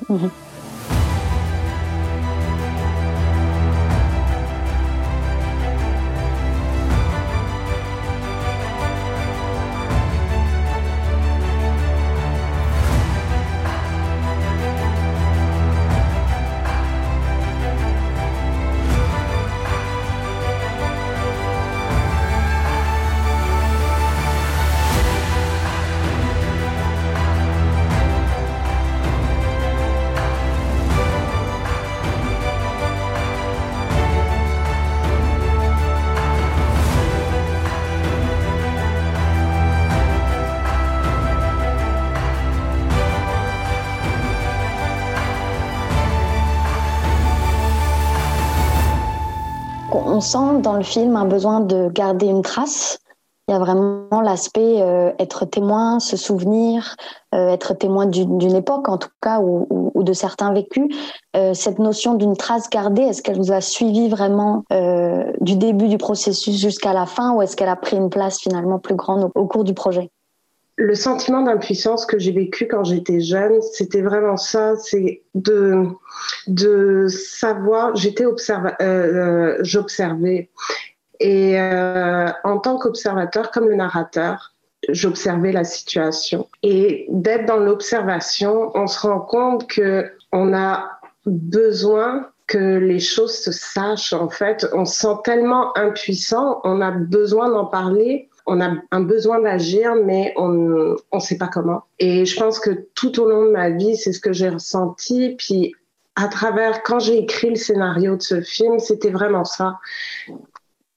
On 50.20 50.22
sent 50.22 50.60
dans 50.60 50.74
le 50.74 50.82
film 50.82 51.16
un 51.16 51.24
besoin 51.24 51.60
de 51.60 51.88
garder 51.88 52.26
une 52.26 52.42
trace. 52.42 52.98
Il 53.48 53.52
y 53.52 53.54
a 53.54 53.58
vraiment 53.58 54.20
l'aspect 54.20 54.82
euh, 54.82 55.12
être 55.18 55.46
témoin, 55.46 55.98
se 55.98 56.18
souvenir, 56.18 56.94
euh, 57.34 57.48
être 57.48 57.72
témoin 57.72 58.04
d'une 58.04 58.54
époque 58.54 58.90
en 58.90 58.98
tout 58.98 59.08
cas 59.22 59.40
ou, 59.40 59.90
de 59.96 60.12
certains 60.12 60.52
vécus. 60.52 60.94
Euh, 61.38 61.54
cette 61.54 61.78
notion 61.78 62.14
d'une 62.14 62.36
trace 62.36 62.68
gardée, 62.68 63.00
est-ce 63.00 63.22
qu'elle 63.22 63.38
vous 63.38 63.50
a 63.50 63.62
suivi 63.62 64.10
vraiment 64.10 64.64
du 65.40 65.56
début 65.56 65.88
du 65.88 65.96
processus 65.96 66.60
jusqu'à 66.60 66.92
la 66.92 67.06
fin 67.06 67.32
ou 67.32 67.40
est-ce 67.40 67.56
qu'elle 67.56 67.70
a 67.70 67.76
pris 67.76 67.96
une 67.96 68.10
place 68.10 68.38
finalement 68.38 68.78
plus 68.78 68.96
grande 68.96 69.30
au, 69.34 69.46
cours 69.46 69.64
du 69.64 69.72
projet? 69.72 70.10
Le 70.80 70.94
sentiment 70.94 71.42
d'impuissance 71.42 72.06
que 72.06 72.18
j'ai 72.18 72.32
vécu 72.32 72.66
quand 72.66 72.84
j'étais 72.84 73.20
jeune, 73.20 73.60
c'était 73.60 74.00
vraiment 74.00 74.38
ça, 74.38 74.76
c'est 74.76 75.22
de 75.34 75.84
de 76.46 77.06
savoir, 77.08 77.94
j'étais 77.96 78.25
j'observais 79.60 80.49
et 81.20 81.60
euh, 81.60 82.28
en 82.44 82.58
tant 82.58 82.78
qu'observateur, 82.78 83.50
comme 83.50 83.68
le 83.68 83.76
narrateur, 83.76 84.54
j'observais 84.88 85.52
la 85.52 85.64
situation. 85.64 86.49
Et 86.62 87.06
d'être 87.10 87.44
dans 87.44 87.58
l'observation, 87.58 88.72
on 88.75 88.87
se 88.87 89.06
rend 89.06 89.20
compte 89.20 89.68
que 89.68 90.10
on 90.32 90.54
a 90.54 90.99
besoin 91.26 92.26
que 92.46 92.78
les 92.78 93.00
choses 93.00 93.37
se 93.37 93.52
sachent. 93.52 94.14
En 94.14 94.30
fait, 94.30 94.66
on 94.72 94.87
se 94.87 95.00
sent 95.00 95.16
tellement 95.25 95.76
impuissant, 95.76 96.60
on 96.64 96.80
a 96.80 96.90
besoin 96.90 97.50
d'en 97.50 97.66
parler. 97.66 98.29
On 98.52 98.61
a 98.61 98.73
un 98.90 99.00
besoin 99.02 99.40
d'agir, 99.40 99.95
mais 99.95 100.35
on 100.37 100.49
ne 100.49 101.21
sait 101.21 101.38
pas 101.38 101.47
comment. 101.47 101.85
Et 102.00 102.25
je 102.26 102.37
pense 102.37 102.59
que 102.59 102.88
tout 102.97 103.21
au 103.21 103.28
long 103.30 103.45
de 103.45 103.50
ma 103.50 103.71
vie, 103.71 103.97
c'est 103.97 104.12
ce 104.12 104.19
que 104.19 104.33
j'ai 104.33 104.49
ressenti. 104.49 105.37
Puis 105.38 105.76
à 106.16 106.26
travers, 106.26 106.83
quand 106.83 106.99
j'ai 106.99 107.19
écrit 107.19 107.50
le 107.50 107.54
scénario 107.54 108.16
de 108.16 108.23
ce 108.23 108.40
film, 108.40 108.80
c'était 108.80 109.11
vraiment 109.11 109.45
ça 109.45 109.78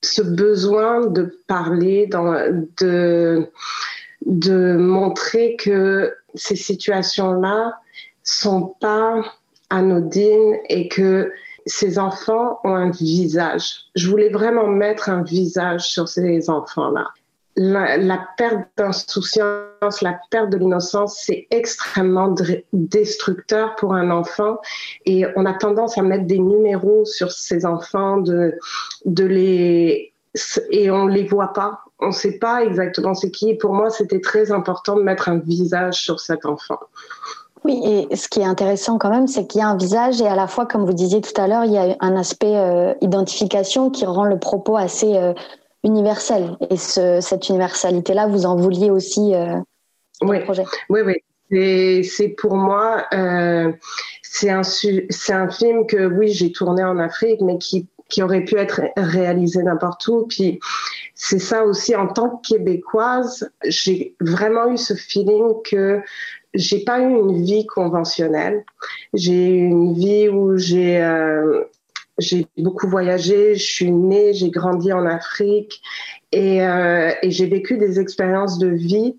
ce 0.02 0.24
besoin 0.24 1.06
de 1.06 1.38
parler, 1.46 2.08
de, 2.08 3.48
de 4.26 4.76
montrer 4.76 5.56
que 5.56 6.12
ces 6.34 6.56
situations-là 6.56 7.80
sont 8.24 8.74
pas 8.82 9.22
anodines 9.70 10.58
et 10.70 10.88
que 10.88 11.32
ces 11.68 12.00
enfants 12.00 12.60
ont 12.64 12.74
un 12.74 12.90
visage. 12.90 13.86
Je 13.96 14.10
voulais 14.10 14.30
vraiment 14.30 14.68
mettre 14.68 15.10
un 15.10 15.22
visage 15.22 15.88
sur 15.88 16.10
ces 16.10 16.50
enfants-là 16.50 17.12
la, 17.56 18.28
perte 18.38 18.68
d'insouciance, 18.78 20.02
la 20.02 20.20
perte 20.32 20.50
de 20.50 20.58
l'innocence, 20.58 21.22
c'est 21.26 21.48
extrêmement 21.52 22.34
destructeur 22.74 23.76
pour 23.76 23.94
un 23.94 24.10
enfant. 24.12 24.58
Et 25.06 25.26
on 25.36 25.46
a 25.46 25.54
tendance 25.54 25.98
à 25.98 26.02
mettre 26.02 26.26
des 26.26 26.40
numéros 26.40 27.06
sur 27.06 27.32
ces 27.32 27.66
enfants, 27.66 28.18
de, 28.18 28.58
les, 29.06 30.14
et 30.72 30.92
on 30.92 31.08
les 31.08 31.26
voit 31.26 31.54
pas. 31.54 31.82
On 32.00 32.08
ne 32.08 32.12
sait 32.12 32.38
pas 32.40 32.64
exactement 32.64 33.14
c'est 33.14 33.32
qui. 33.32 33.54
pour 33.54 33.74
moi, 33.74 33.90
c'était 33.90 34.20
très 34.20 34.52
important 34.52 34.96
de 34.96 35.04
mettre 35.04 35.30
un 35.30 35.38
visage 35.38 36.02
sur 36.02 36.20
cet 36.20 36.46
enfant. 36.46 36.80
Oui, 37.66 37.82
et 38.10 38.16
ce 38.16 38.28
qui 38.28 38.42
est 38.42 38.46
intéressant 38.46 38.98
quand 38.98 39.10
même, 39.10 39.28
c'est 39.28 39.48
qu'il 39.48 39.62
y 39.62 39.64
a 39.64 39.70
un 39.70 39.78
visage 39.78 40.20
et 40.22 40.28
à 40.28 40.36
la 40.36 40.48
fois, 40.48 40.66
comme 40.66 40.86
vous 40.86 40.92
disiez 40.92 41.22
tout 41.22 41.40
à 41.40 41.48
l'heure, 41.48 41.64
il 41.64 41.72
y 41.72 41.78
a 41.78 41.96
un 42.02 42.16
aspect 42.18 42.58
euh, 42.58 42.94
identification 43.00 43.90
qui 43.90 44.06
rend 44.06 44.26
le 44.26 44.38
propos 44.38 44.76
assez 44.76 45.16
euh, 45.16 45.34
universel. 45.84 46.58
Et 46.70 46.78
ce, 46.78 47.20
cette 47.22 47.50
universalité-là, 47.50 48.28
vous 48.28 48.46
en 48.46 48.56
vouliez 48.56 48.90
aussi 48.90 49.34
euh, 49.36 49.58
oui. 50.22 50.40
le 50.40 50.44
projet. 50.44 50.66
Oui, 50.90 51.02
oui. 51.02 51.16
C'est 52.04 52.30
pour 52.30 52.56
moi, 52.56 53.06
euh, 53.14 53.72
c'est 54.24 54.50
un, 54.50 54.62
un 54.62 55.50
film 55.50 55.86
que, 55.86 56.08
oui, 56.08 56.30
j'ai 56.30 56.52
tourné 56.52 56.84
en 56.84 56.98
Afrique, 56.98 57.42
mais 57.42 57.60
qui, 57.60 57.88
qui 58.10 58.24
aurait 58.24 58.44
pu 58.44 58.58
être 58.58 58.82
réalisé 58.98 59.62
n'importe 59.62 60.08
où. 60.08 60.26
Puis 60.28 60.60
c'est 61.14 61.40
ça 61.40 61.64
aussi, 61.64 61.96
en 61.96 62.08
tant 62.08 62.30
que 62.30 62.48
québécoise, 62.48 63.52
j'ai 63.66 64.16
vraiment 64.20 64.72
eu 64.72 64.78
ce 64.78 64.96
feeling 64.96 65.62
que 65.64 66.02
j'ai 66.56 66.84
pas 66.84 67.00
eu 67.00 67.10
une 67.10 67.44
vie 67.44 67.66
conventionnelle. 67.66 68.64
J'ai 69.14 69.50
eu 69.50 69.66
une 69.66 69.94
vie 69.94 70.30
où 70.30 70.58
j'ai 70.58 71.02
euh, 71.02 71.64
j'ai 72.20 72.48
beaucoup 72.58 72.88
voyagé, 72.88 73.56
je 73.56 73.64
suis 73.64 73.92
née, 73.92 74.34
j'ai 74.34 74.50
grandi 74.50 74.94
en 74.94 75.06
Afrique 75.06 75.82
et, 76.32 76.64
euh, 76.64 77.12
et 77.22 77.32
j'ai 77.32 77.48
vécu 77.48 77.78
des 77.78 78.00
expériences 78.00 78.60
de 78.60 78.68
vie 78.68 79.16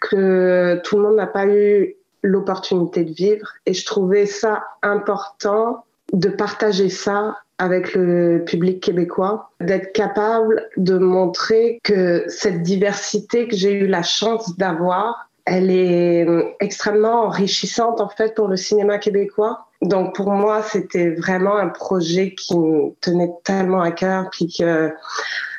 que 0.00 0.80
tout 0.84 0.96
le 0.96 1.02
monde 1.02 1.16
n'a 1.16 1.26
pas 1.26 1.46
eu 1.46 1.96
l'opportunité 2.22 3.04
de 3.04 3.12
vivre. 3.12 3.48
Et 3.66 3.74
je 3.74 3.84
trouvais 3.84 4.26
ça 4.26 4.64
important 4.82 5.84
de 6.12 6.28
partager 6.28 6.88
ça 6.88 7.38
avec 7.58 7.94
le 7.94 8.42
public 8.46 8.82
québécois, 8.82 9.50
d'être 9.60 9.92
capable 9.92 10.66
de 10.78 10.96
montrer 10.96 11.78
que 11.84 12.24
cette 12.28 12.62
diversité 12.62 13.48
que 13.48 13.54
j'ai 13.54 13.72
eu 13.72 13.86
la 13.86 14.02
chance 14.02 14.56
d'avoir, 14.56 15.29
elle 15.44 15.70
est 15.70 16.26
extrêmement 16.60 17.24
enrichissante 17.24 18.00
en 18.00 18.08
fait 18.08 18.34
pour 18.34 18.48
le 18.48 18.56
cinéma 18.56 18.98
québécois 18.98 19.66
donc 19.82 20.14
pour 20.14 20.30
moi, 20.30 20.62
c'était 20.62 21.10
vraiment 21.10 21.56
un 21.56 21.68
projet 21.68 22.34
qui 22.34 22.56
me 22.56 22.90
tenait 23.00 23.30
tellement 23.44 23.80
à 23.80 23.90
cœur, 23.92 24.28
puis 24.30 24.54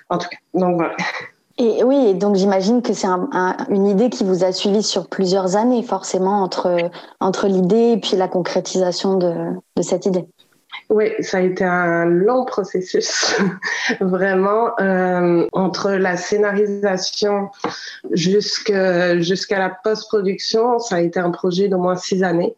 en 0.10 0.18
tout 0.18 0.28
cas. 0.30 0.38
Et 1.58 1.84
oui, 1.84 2.14
donc 2.16 2.36
j'imagine 2.36 2.82
que 2.82 2.94
c'est 2.94 3.08
une 3.08 3.88
idée 3.88 4.10
qui 4.10 4.24
vous 4.24 4.44
a 4.44 4.52
suivi 4.52 4.84
sur 4.84 5.08
plusieurs 5.08 5.56
années, 5.56 5.84
forcément, 5.84 6.44
entre, 6.44 6.92
entre 7.20 7.48
l'idée 7.48 7.94
et 7.94 7.98
puis 7.98 8.16
la 8.16 8.28
concrétisation 8.28 9.18
de 9.18 9.82
cette 9.82 10.06
idée. 10.06 10.28
Oui, 10.92 11.14
ça 11.22 11.38
a 11.38 11.40
été 11.40 11.64
un 11.64 12.04
long 12.04 12.44
processus, 12.44 13.34
vraiment, 14.02 14.78
euh, 14.82 15.48
entre 15.54 15.92
la 15.92 16.18
scénarisation 16.18 17.50
jusqu'à 18.12 19.16
la 19.58 19.70
post-production, 19.70 20.80
ça 20.80 20.96
a 20.96 21.00
été 21.00 21.18
un 21.18 21.32
projet 21.32 21.70
d'au 21.70 21.78
moins 21.78 21.96
six 21.96 22.24
années. 22.24 22.58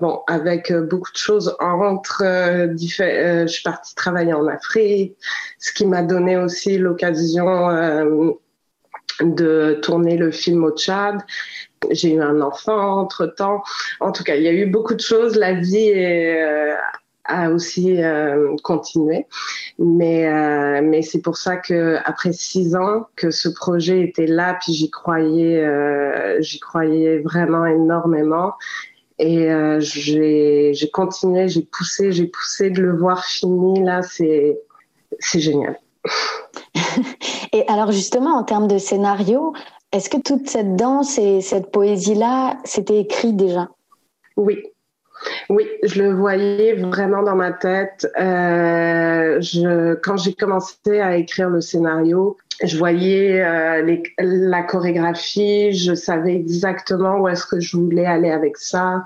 Bon, 0.00 0.22
avec 0.28 0.70
euh, 0.70 0.80
beaucoup 0.80 1.12
de 1.12 1.18
choses 1.18 1.54
entre, 1.60 2.22
euh, 2.24 2.68
euh, 3.00 3.46
je 3.46 3.52
suis 3.52 3.62
partie 3.62 3.94
travailler 3.94 4.32
en 4.32 4.46
Afrique, 4.46 5.14
ce 5.58 5.72
qui 5.74 5.84
m'a 5.84 6.02
donné 6.02 6.38
aussi 6.38 6.78
l'occasion 6.78 7.68
euh, 7.68 8.30
de 9.20 9.78
tourner 9.82 10.16
le 10.16 10.30
film 10.30 10.64
au 10.64 10.70
Tchad. 10.70 11.20
J'ai 11.90 12.14
eu 12.14 12.22
un 12.22 12.40
enfant 12.40 12.98
entre 12.98 13.26
temps. 13.26 13.62
En 14.00 14.10
tout 14.10 14.24
cas, 14.24 14.36
il 14.36 14.42
y 14.42 14.48
a 14.48 14.52
eu 14.52 14.64
beaucoup 14.64 14.94
de 14.94 15.02
choses. 15.02 15.36
La 15.36 15.52
vie 15.52 15.90
est, 15.90 16.74
a 17.24 17.50
aussi 17.50 17.98
continué. 18.62 19.26
Mais, 19.78 20.80
mais 20.82 21.02
c'est 21.02 21.20
pour 21.20 21.36
ça 21.36 21.56
que 21.56 21.96
après 22.04 22.32
six 22.32 22.76
ans 22.76 23.06
que 23.16 23.30
ce 23.30 23.48
projet 23.48 24.00
était 24.00 24.26
là, 24.26 24.58
puis 24.62 24.72
j'y 24.72 24.90
croyais, 24.90 25.66
j'y 26.40 26.60
croyais 26.60 27.18
vraiment 27.18 27.66
énormément. 27.66 28.54
Et 29.18 29.50
euh, 29.50 29.78
j'ai 29.80 30.90
continué, 30.92 31.48
j'ai 31.48 31.62
poussé, 31.62 32.12
j'ai 32.12 32.26
poussé 32.26 32.70
de 32.70 32.82
le 32.82 32.96
voir 32.96 33.24
fini. 33.24 33.80
Là, 33.82 34.02
c'est 34.02 34.58
génial. 35.34 35.78
et 37.52 37.66
alors 37.68 37.92
justement, 37.92 38.36
en 38.36 38.42
termes 38.42 38.66
de 38.66 38.78
scénario, 38.78 39.54
est-ce 39.92 40.10
que 40.10 40.16
toute 40.16 40.48
cette 40.48 40.74
danse 40.74 41.18
et 41.18 41.40
cette 41.40 41.70
poésie-là, 41.70 42.58
c'était 42.64 42.98
écrit 42.98 43.32
déjà? 43.32 43.68
Oui, 44.36 44.58
oui, 45.48 45.66
je 45.82 46.02
le 46.02 46.12
voyais 46.12 46.74
vraiment 46.74 47.22
dans 47.22 47.36
ma 47.36 47.52
tête. 47.52 48.06
Euh, 48.18 49.40
je, 49.40 49.94
quand 49.94 50.16
j'ai 50.16 50.34
commencé 50.34 51.00
à 51.00 51.16
écrire 51.16 51.50
le 51.50 51.60
scénario, 51.60 52.36
je 52.62 52.78
voyais 52.78 53.42
euh, 53.42 53.96
la 54.18 54.62
chorégraphie, 54.62 55.72
je 55.72 55.94
savais 55.94 56.34
exactement 56.36 57.18
où 57.20 57.28
est-ce 57.28 57.46
que 57.46 57.58
je 57.58 57.76
voulais 57.76 58.06
aller 58.06 58.30
avec 58.30 58.56
ça, 58.56 59.02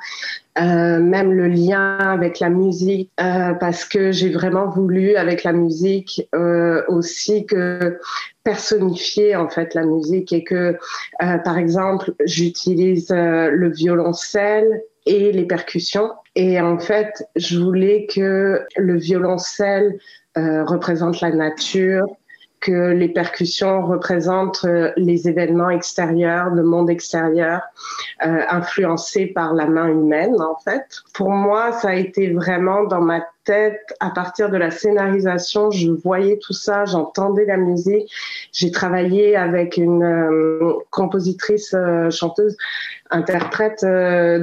euh, 0.60 1.00
même 1.00 1.32
le 1.32 1.48
lien 1.48 1.96
avec 1.98 2.40
la 2.40 2.50
musique, 2.50 3.10
euh, 3.20 3.54
parce 3.54 3.84
que 3.84 4.12
j'ai 4.12 4.30
vraiment 4.30 4.68
voulu 4.68 5.16
avec 5.16 5.44
la 5.44 5.52
musique 5.52 6.28
euh, 6.34 6.82
aussi 6.88 7.46
que 7.46 7.98
personnifier 8.44 9.37
en 9.37 9.48
fait 9.48 9.75
la 9.75 9.84
musique 9.84 10.32
et 10.32 10.44
que 10.44 10.76
euh, 11.22 11.38
par 11.38 11.58
exemple 11.58 12.12
j'utilise 12.25 13.10
le 13.10 13.70
violoncelle 13.70 14.82
et 15.09 15.33
les 15.33 15.45
percussions 15.45 16.12
et 16.35 16.61
en 16.61 16.79
fait 16.79 17.25
je 17.35 17.59
voulais 17.59 18.07
que 18.07 18.65
le 18.77 18.97
violoncelle 18.97 19.99
représente 20.37 21.21
la 21.21 21.31
nature 21.31 22.07
que 22.61 22.93
les 22.93 23.09
percussions 23.09 23.87
représentent 23.87 24.65
euh, 24.65 24.93
les 24.97 25.29
événements 25.29 25.71
extérieurs, 25.71 26.50
le 26.50 26.62
monde 26.62 26.91
extérieur, 26.91 27.62
euh, 28.27 28.41
influencés 28.49 29.27
par 29.27 29.55
la 29.55 29.67
main 29.67 29.88
humaine, 29.88 30.41
en 30.41 30.57
fait. 30.57 30.85
Pour 31.15 31.31
moi, 31.31 31.73
ça 31.73 31.91
a 31.91 31.95
été 31.95 32.33
vraiment 32.33 32.85
dans 32.85 33.00
ma 33.00 33.21
tête, 33.45 33.81
à 34.00 34.11
partir 34.11 34.50
de 34.50 34.57
la 34.57 34.71
scénarisation, 34.71 35.71
je 35.71 35.91
voyais 35.91 36.38
tout 36.38 36.53
ça, 36.53 36.85
j'entendais 36.85 37.47
la 37.47 37.57
musique. 37.57 38.11
J'ai 38.59 38.73
travaillé 38.73 39.37
avec 39.37 39.77
une 39.77 40.03
euh, 40.03 40.73
compositrice, 40.91 41.75
euh, 41.75 42.11
chanteuse, 42.11 42.57
interprète, 43.11 43.85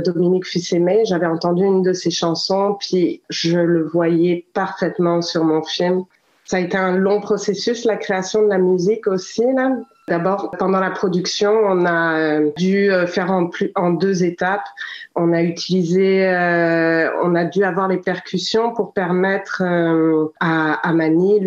Dominique 0.05 0.47
Fils-Aimé. 0.47 1.03
J'avais 1.03 1.25
entendu 1.25 1.65
une 1.65 1.83
de 1.83 1.91
ses 1.91 2.11
chansons, 2.11 2.77
puis 2.79 3.21
je 3.29 3.59
le 3.59 3.83
voyais 3.83 4.45
parfaitement 4.53 5.21
sur 5.21 5.43
mon 5.43 5.61
film. 5.63 6.05
Ça 6.45 6.57
a 6.57 6.59
été 6.61 6.77
un 6.77 6.95
long 6.95 7.19
processus, 7.19 7.83
la 7.83 7.97
création 7.97 8.43
de 8.43 8.47
la 8.47 8.57
musique 8.57 9.05
aussi. 9.07 9.43
Là. 9.53 9.71
D'abord, 10.07 10.51
pendant 10.59 10.79
la 10.79 10.91
production, 10.91 11.51
on 11.51 11.83
a 11.83 12.19
euh, 12.19 12.51
dû 12.57 12.91
euh, 12.91 13.07
faire 13.07 13.31
en, 13.31 13.47
plus, 13.47 13.71
deux 13.99 14.23
étapes. 14.23 14.67
On 15.15 15.33
a 15.33 15.41
utilisé, 15.41 16.27
euh, 16.27 17.09
on 17.23 17.33
a 17.33 17.43
dû 17.43 17.63
avoir 17.63 17.87
les 17.87 17.97
percussions 17.97 18.71
pour 18.71 18.93
permettre 18.93 19.63
à 20.39 20.73
Amani, 20.87 21.39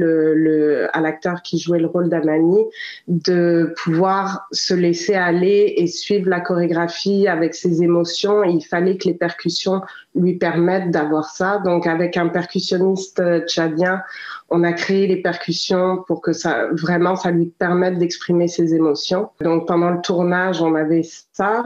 à 0.92 1.00
l'acteur 1.00 1.42
qui 1.42 1.60
jouait 1.60 1.78
le 1.78 1.86
rôle 1.86 2.08
d'Amani, 2.08 2.64
de 3.06 3.74
pouvoir 3.84 4.48
se 4.50 4.74
laisser 4.74 5.14
aller 5.14 5.74
et 5.76 5.86
suivre 5.86 6.28
la 6.28 6.40
chorégraphie 6.40 7.28
avec 7.28 7.54
ses 7.54 7.84
émotions. 7.84 8.42
il 8.42 8.64
fallait 8.64 8.96
que 8.96 9.06
les 9.06 9.14
percussions 9.14 9.82
lui 10.18 10.36
permettent 10.36 10.90
d'avoir 10.90 11.30
ça. 11.30 11.58
Donc, 11.64 11.86
avec 11.86 12.16
un 12.16 12.28
percussionniste 12.28 13.22
tchadien, 13.46 14.02
on 14.50 14.64
a 14.64 14.72
créé 14.72 15.06
les 15.06 15.20
percussions 15.20 16.02
pour 16.06 16.20
que 16.20 16.32
ça 16.32 16.68
vraiment 16.72 17.16
ça 17.16 17.30
lui 17.30 17.46
permette 17.46 17.98
d'exprimer 17.98 18.48
ses 18.48 18.74
émotions. 18.74 19.28
Donc 19.40 19.66
pendant 19.66 19.90
le 19.90 20.00
tournage, 20.00 20.62
on 20.62 20.74
avait 20.74 21.06
ça. 21.32 21.64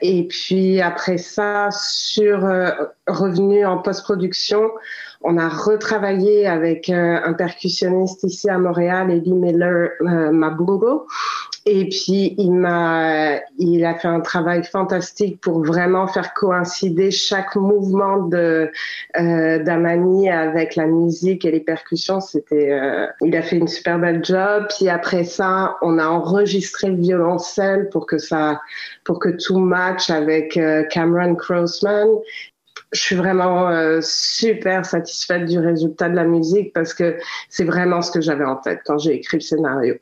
Et 0.00 0.26
puis 0.26 0.80
après 0.80 1.18
ça, 1.18 1.68
sur 1.70 2.44
euh, 2.44 2.70
revenu 3.06 3.64
en 3.64 3.78
post-production, 3.78 4.70
on 5.20 5.38
a 5.38 5.48
retravaillé 5.48 6.46
avec 6.48 6.88
euh, 6.88 7.20
un 7.24 7.34
percussionniste 7.34 8.24
ici 8.24 8.50
à 8.50 8.58
Montréal, 8.58 9.12
Eddie 9.12 9.34
Miller 9.34 9.90
euh, 10.00 10.32
Mabungo. 10.32 11.06
Et 11.64 11.88
puis 11.88 12.34
il 12.38 12.52
m'a, 12.52 13.36
il 13.58 13.84
a 13.84 13.94
fait 13.94 14.08
un 14.08 14.20
travail 14.20 14.64
fantastique 14.64 15.40
pour 15.40 15.64
vraiment 15.64 16.08
faire 16.08 16.34
coïncider 16.34 17.12
chaque 17.12 17.54
mouvement 17.54 18.18
de 18.18 18.70
euh, 19.16 19.58
d'Amani 19.62 20.28
avec 20.28 20.74
la 20.74 20.86
musique 20.86 21.44
et 21.44 21.52
les 21.52 21.60
percussions. 21.60 22.20
C'était, 22.20 22.72
euh, 22.72 23.06
il 23.20 23.36
a 23.36 23.42
fait 23.42 23.58
une 23.58 23.68
super 23.68 24.00
belle 24.00 24.24
job. 24.24 24.66
Puis 24.76 24.88
après 24.88 25.22
ça, 25.22 25.76
on 25.82 25.98
a 25.98 26.06
enregistré 26.06 26.88
le 26.88 26.96
violoncelle 26.96 27.88
pour 27.90 28.06
que 28.06 28.18
ça, 28.18 28.60
pour 29.04 29.20
que 29.20 29.28
tout 29.28 29.58
match 29.58 30.10
avec 30.10 30.56
euh, 30.56 30.82
Cameron 30.90 31.36
Crossman 31.36 32.08
je 32.92 33.00
suis 33.00 33.16
vraiment 33.16 33.68
euh, 33.68 34.00
super 34.02 34.84
satisfaite 34.84 35.46
du 35.46 35.58
résultat 35.58 36.08
de 36.08 36.16
la 36.16 36.24
musique 36.24 36.72
parce 36.72 36.92
que 36.92 37.16
c'est 37.48 37.64
vraiment 37.64 38.02
ce 38.02 38.10
que 38.10 38.20
j'avais 38.20 38.44
en 38.44 38.56
tête 38.56 38.80
quand 38.84 38.98
j'ai 38.98 39.14
écrit 39.14 39.38
le 39.38 39.42
scénario. 39.42 39.94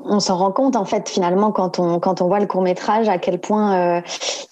On 0.00 0.18
s'en 0.18 0.36
rend 0.36 0.50
compte 0.50 0.74
en 0.74 0.84
fait 0.84 1.08
finalement 1.08 1.52
quand 1.52 1.78
on 1.78 2.00
quand 2.00 2.20
on 2.20 2.26
voit 2.26 2.40
le 2.40 2.46
court 2.46 2.62
métrage 2.62 3.08
à 3.08 3.18
quel 3.18 3.40
point 3.40 3.98
euh, 3.98 4.00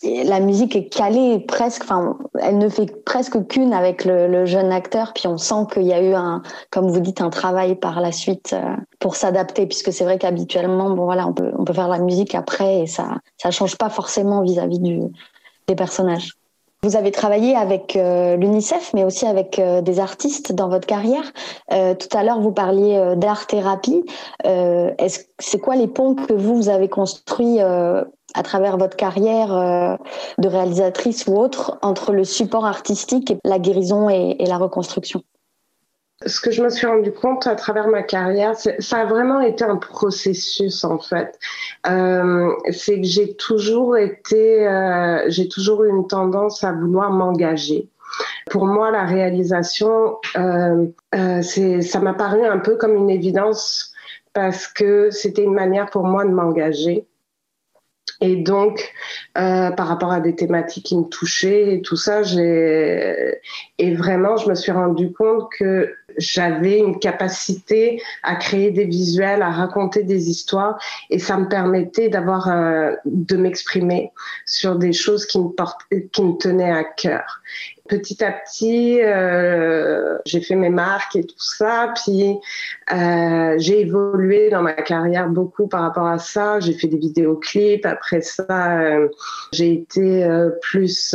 la 0.03 0.39
musique 0.39 0.77
est 0.77 0.89
calée 0.89 1.41
presque 1.41 1.83
enfin 1.83 2.17
elle 2.41 2.59
ne 2.59 2.69
fait 2.69 3.05
presque 3.05 3.45
qu'une 3.49 3.73
avec 3.73 4.05
le, 4.05 4.29
le, 4.29 4.47
jeune 4.47 4.71
acteur 4.71 5.13
puis 5.13 5.27
on 5.27 5.37
sent 5.37 5.67
qu'il 5.73 5.83
y 5.83 5.93
a 5.93 6.01
eu 6.01 6.15
un 6.15 6.43
comme 6.71 6.89
vous 6.89 7.01
dites 7.01 7.21
un 7.21 7.31
travail 7.31 7.75
par 7.75 8.01
la 8.01 8.13
suite 8.13 8.53
euh, 8.53 8.77
pour 9.01 9.17
s'adapter 9.17 9.67
puisque 9.67 9.93
c'est 9.93 10.05
vrai 10.05 10.19
qu'habituellement 10.19 10.91
bon 10.91 11.05
voilà 11.05 11.27
on 11.27 11.33
peut 11.33 11.51
on 11.59 11.65
peut 11.65 11.75
faire 11.75 11.89
la 11.89 11.99
musique 11.99 12.37
après 12.37 12.81
et 12.83 12.87
ça 12.87 13.17
ça 13.37 13.51
change 13.51 13.77
pas 13.77 13.89
forcément 13.89 14.43
vis-à-vis 14.43 14.79
du 14.79 15.01
des 15.67 15.75
personnages. 15.75 16.33
Vous 16.85 16.97
avez 16.97 17.13
travaillé 17.13 17.57
avec 17.57 17.97
euh, 17.97 18.37
l'UNICEF, 18.37 18.93
mais 18.93 19.05
aussi 19.05 19.25
avec 19.25 19.59
euh, 19.59 19.81
des 19.81 20.01
artistes 20.01 20.53
dans 20.53 20.69
votre 20.69 20.87
carrière. 20.87 21.33
Euh, 21.73 21.95
tout 21.95 22.15
à 22.15 22.23
l'heure, 22.23 22.43
vous 22.43 22.53
parliez 22.53 23.15
d'art-thérapie. 23.17 24.05
c'est 24.45 25.61
quoi 25.61 25.77
les 25.77 25.89
ponts 25.89 26.15
que 26.15 26.35
vous, 26.35 26.69
avez 26.69 26.91
construits 26.91 27.59
à 27.61 28.43
travers 28.43 28.77
votre 28.77 28.97
carrière 28.97 29.99
de 30.37 30.49
réalisatrice 30.49 31.27
ou 31.27 31.39
autre 31.39 31.79
entre 31.81 32.13
le 32.13 32.25
support 32.25 32.67
artistique, 32.67 33.33
la 33.45 33.59
guérison 33.59 34.11
et 34.11 34.45
la 34.47 34.59
reconstruction? 34.59 35.23
Ce 36.27 36.41
que 36.41 36.51
je 36.51 36.63
me 36.63 36.69
suis 36.69 36.87
rendu 36.87 37.13
compte 37.13 37.47
à 37.47 37.55
travers 37.55 37.89
ma 37.89 38.03
carrière, 38.03 38.55
ça 38.57 38.99
a 38.99 39.05
vraiment 39.05 39.41
été 39.41 39.65
un 39.65 39.77
processus 39.77 40.85
en 40.85 40.99
fait. 40.99 41.39
Euh, 41.87 42.51
c'est 42.71 43.01
que 43.01 43.07
j'ai 43.07 43.35
toujours 43.35 43.97
été, 43.97 44.67
euh, 44.67 45.25
j'ai 45.29 45.49
toujours 45.49 45.85
eu 45.85 45.91
une 45.91 46.07
tendance 46.07 46.65
à 46.65 46.73
vouloir 46.73 47.11
m'engager. 47.11 47.89
Pour 48.51 48.67
moi, 48.67 48.91
la 48.91 49.05
réalisation, 49.05 50.19
euh, 50.37 50.87
ça 51.43 52.01
m'a 52.01 52.15
paru 52.15 52.45
un 52.45 52.59
peu 52.59 52.77
comme 52.77 52.95
une 52.95 53.11
évidence 53.11 53.93
parce 54.33 54.67
que 54.67 55.11
c'était 55.11 55.43
une 55.43 55.55
manière 55.55 55.91
pour 55.91 56.05
moi 56.05 56.25
de 56.25 56.31
m'engager. 56.31 57.07
Et 58.21 58.37
donc, 58.37 58.93
par 59.35 59.89
rapport 59.89 60.13
à 60.13 60.21
des 60.21 60.37
thématiques 60.37 60.87
qui 60.87 60.97
me 60.97 61.05
touchaient 61.05 61.75
et 61.75 61.83
tout 61.83 61.97
ça, 61.97 62.23
et 62.23 63.95
vraiment, 63.95 64.37
je 64.37 64.49
me 64.49 64.55
suis 64.55 64.73
rendu 64.73 65.13
compte 65.13 65.51
que 65.59 65.93
j'avais 66.19 66.79
une 66.79 66.99
capacité 66.99 68.01
à 68.23 68.37
créer 68.37 68.71
des 68.71 68.85
visuels, 68.85 69.43
à 69.43 69.51
raconter 69.51 70.03
des 70.03 70.31
histoires, 70.31 70.79
et 71.11 71.19
ça 71.19 71.37
me 71.37 71.49
permettait 71.49 72.09
d'avoir 72.09 72.49
euh, 72.49 72.93
de 73.05 73.37
m'exprimer 73.37 74.13
sur 74.47 74.77
des 74.77 74.93
choses 74.93 75.27
qui 75.27 75.39
me 75.39 75.49
portaient, 75.49 76.09
qui 76.13 76.23
me 76.23 76.37
tenaient 76.37 76.73
à 76.73 76.85
cœur 76.85 77.41
petit 77.89 78.25
à 78.25 78.33
petit, 78.33 79.01
euh, 79.03 80.19
j'ai 80.25 80.41
fait 80.41 80.55
mes 80.55 80.71
marques 80.71 81.17
et 81.17 81.25
tout 81.25 81.35
ça. 81.39 81.93
Puis 81.95 82.39
euh, 82.93 83.55
j'ai 83.59 83.81
évolué 83.81 84.51
dans 84.51 84.63
ma 84.63 84.73
carrière 84.73 85.29
beaucoup 85.29 85.67
par 85.67 85.83
rapport 85.83 86.07
à 86.07 86.19
ça. 86.19 86.61
J'ai 86.61 86.73
fait 86.73 86.89
des 86.89 86.99
vidéoclips. 86.99 87.85
Après 87.87 88.23
ça, 88.23 88.81
euh, 88.81 89.09
j'ai 89.53 89.73
été 89.73 90.25
euh, 90.25 90.51
plus 90.63 91.15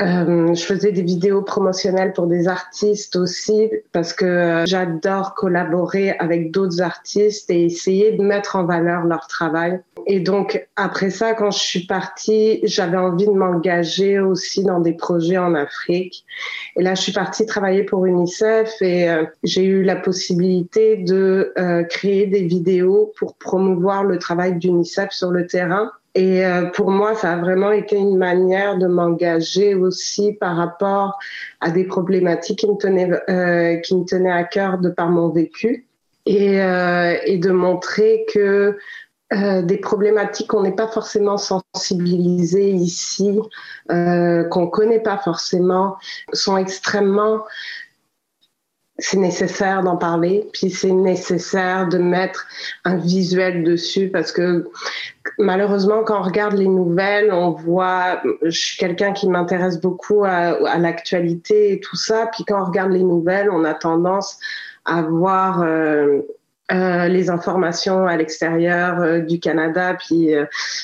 euh, 0.00 0.54
je 0.54 0.62
faisais 0.62 0.92
des 0.92 1.02
vidéos 1.02 1.42
promotionnelles 1.42 2.12
pour 2.12 2.26
des 2.26 2.48
artistes 2.48 3.16
aussi 3.16 3.70
parce 3.92 4.14
que 4.14 4.24
euh, 4.24 4.66
j'adore 4.66 5.34
collaborer 5.34 6.12
avec 6.18 6.50
d'autres 6.52 6.80
artistes 6.80 7.50
et 7.50 7.64
essayer 7.64 8.12
de 8.12 8.22
mettre 8.22 8.56
en 8.56 8.64
valeur 8.64 9.04
leur 9.04 9.26
travail. 9.26 9.80
Et 10.06 10.20
donc 10.20 10.66
après 10.76 11.10
ça, 11.10 11.34
quand 11.34 11.50
je 11.50 11.58
suis 11.58 11.86
partie, 11.86 12.60
j'avais 12.62 12.96
envie 12.96 13.26
de 13.26 13.32
m'engager 13.32 14.18
aussi 14.18 14.64
dans 14.64 14.80
des 14.80 14.94
projets 14.94 15.36
en 15.36 15.54
Afrique. 15.54 16.24
Et 16.76 16.82
là, 16.82 16.94
je 16.94 17.02
suis 17.02 17.12
partie 17.12 17.44
travailler 17.44 17.82
pour 17.82 18.06
UNICEF 18.06 18.80
et 18.80 19.10
euh, 19.10 19.24
j'ai 19.42 19.64
eu 19.64 19.82
la 19.82 19.96
possibilité 19.96 20.96
de 20.96 21.52
créer 21.90 22.26
des 22.26 22.42
vidéos 22.42 23.12
pour 23.18 23.34
promouvoir 23.34 24.04
le 24.04 24.18
travail 24.18 24.54
d'UNICEF 24.56 25.10
sur 25.10 25.30
le 25.30 25.46
terrain. 25.46 25.90
Et 26.14 26.44
euh, 26.44 26.66
pour 26.66 26.90
moi, 26.90 27.14
ça 27.14 27.32
a 27.32 27.36
vraiment 27.36 27.70
été 27.70 27.96
une 27.96 28.16
manière 28.16 28.76
de 28.78 28.86
m'engager 28.86 29.74
aussi 29.74 30.32
par 30.32 30.56
rapport 30.56 31.18
à 31.60 31.70
des 31.70 31.84
problématiques 31.84 32.60
qui 32.60 32.68
me 32.68 32.76
tenaient, 32.76 33.10
euh, 33.28 33.76
qui 33.76 33.94
me 33.94 34.04
tenaient 34.04 34.32
à 34.32 34.44
cœur 34.44 34.78
de 34.78 34.88
par 34.90 35.08
mon 35.08 35.28
vécu 35.28 35.86
et, 36.26 36.60
euh, 36.60 37.14
de 37.36 37.50
montrer 37.50 38.26
que 38.32 38.76
des 39.32 39.76
problématiques 39.76 40.48
qu'on 40.48 40.64
n'est 40.64 40.74
pas 40.74 40.88
forcément 40.88 41.38
sensibilisé 41.38 42.70
ici, 42.70 43.38
qu'on 43.88 44.66
connaît 44.66 44.98
pas 44.98 45.18
forcément, 45.18 45.98
sont 46.32 46.56
extrêmement 46.56 47.44
c'est 49.00 49.16
nécessaire 49.16 49.82
d'en 49.82 49.96
parler, 49.96 50.46
puis 50.52 50.70
c'est 50.70 50.92
nécessaire 50.92 51.88
de 51.88 51.98
mettre 51.98 52.46
un 52.84 52.96
visuel 52.96 53.64
dessus 53.64 54.08
parce 54.08 54.30
que 54.30 54.68
malheureusement, 55.38 56.04
quand 56.04 56.20
on 56.20 56.22
regarde 56.22 56.54
les 56.54 56.68
nouvelles, 56.68 57.32
on 57.32 57.50
voit, 57.50 58.22
je 58.42 58.50
suis 58.50 58.76
quelqu'un 58.78 59.12
qui 59.12 59.28
m'intéresse 59.28 59.80
beaucoup 59.80 60.24
à, 60.24 60.78
l'actualité 60.78 61.72
et 61.72 61.80
tout 61.80 61.96
ça, 61.96 62.28
puis 62.32 62.44
quand 62.44 62.60
on 62.60 62.66
regarde 62.66 62.92
les 62.92 63.02
nouvelles, 63.02 63.50
on 63.50 63.64
a 63.64 63.74
tendance 63.74 64.38
à 64.84 65.02
voir 65.02 65.62
euh, 65.62 66.20
euh, 66.72 67.08
les 67.08 67.30
informations 67.30 68.06
à 68.06 68.16
l'extérieur 68.16 69.00
euh, 69.00 69.20
du 69.20 69.40
Canada, 69.40 69.96
puis 69.98 70.34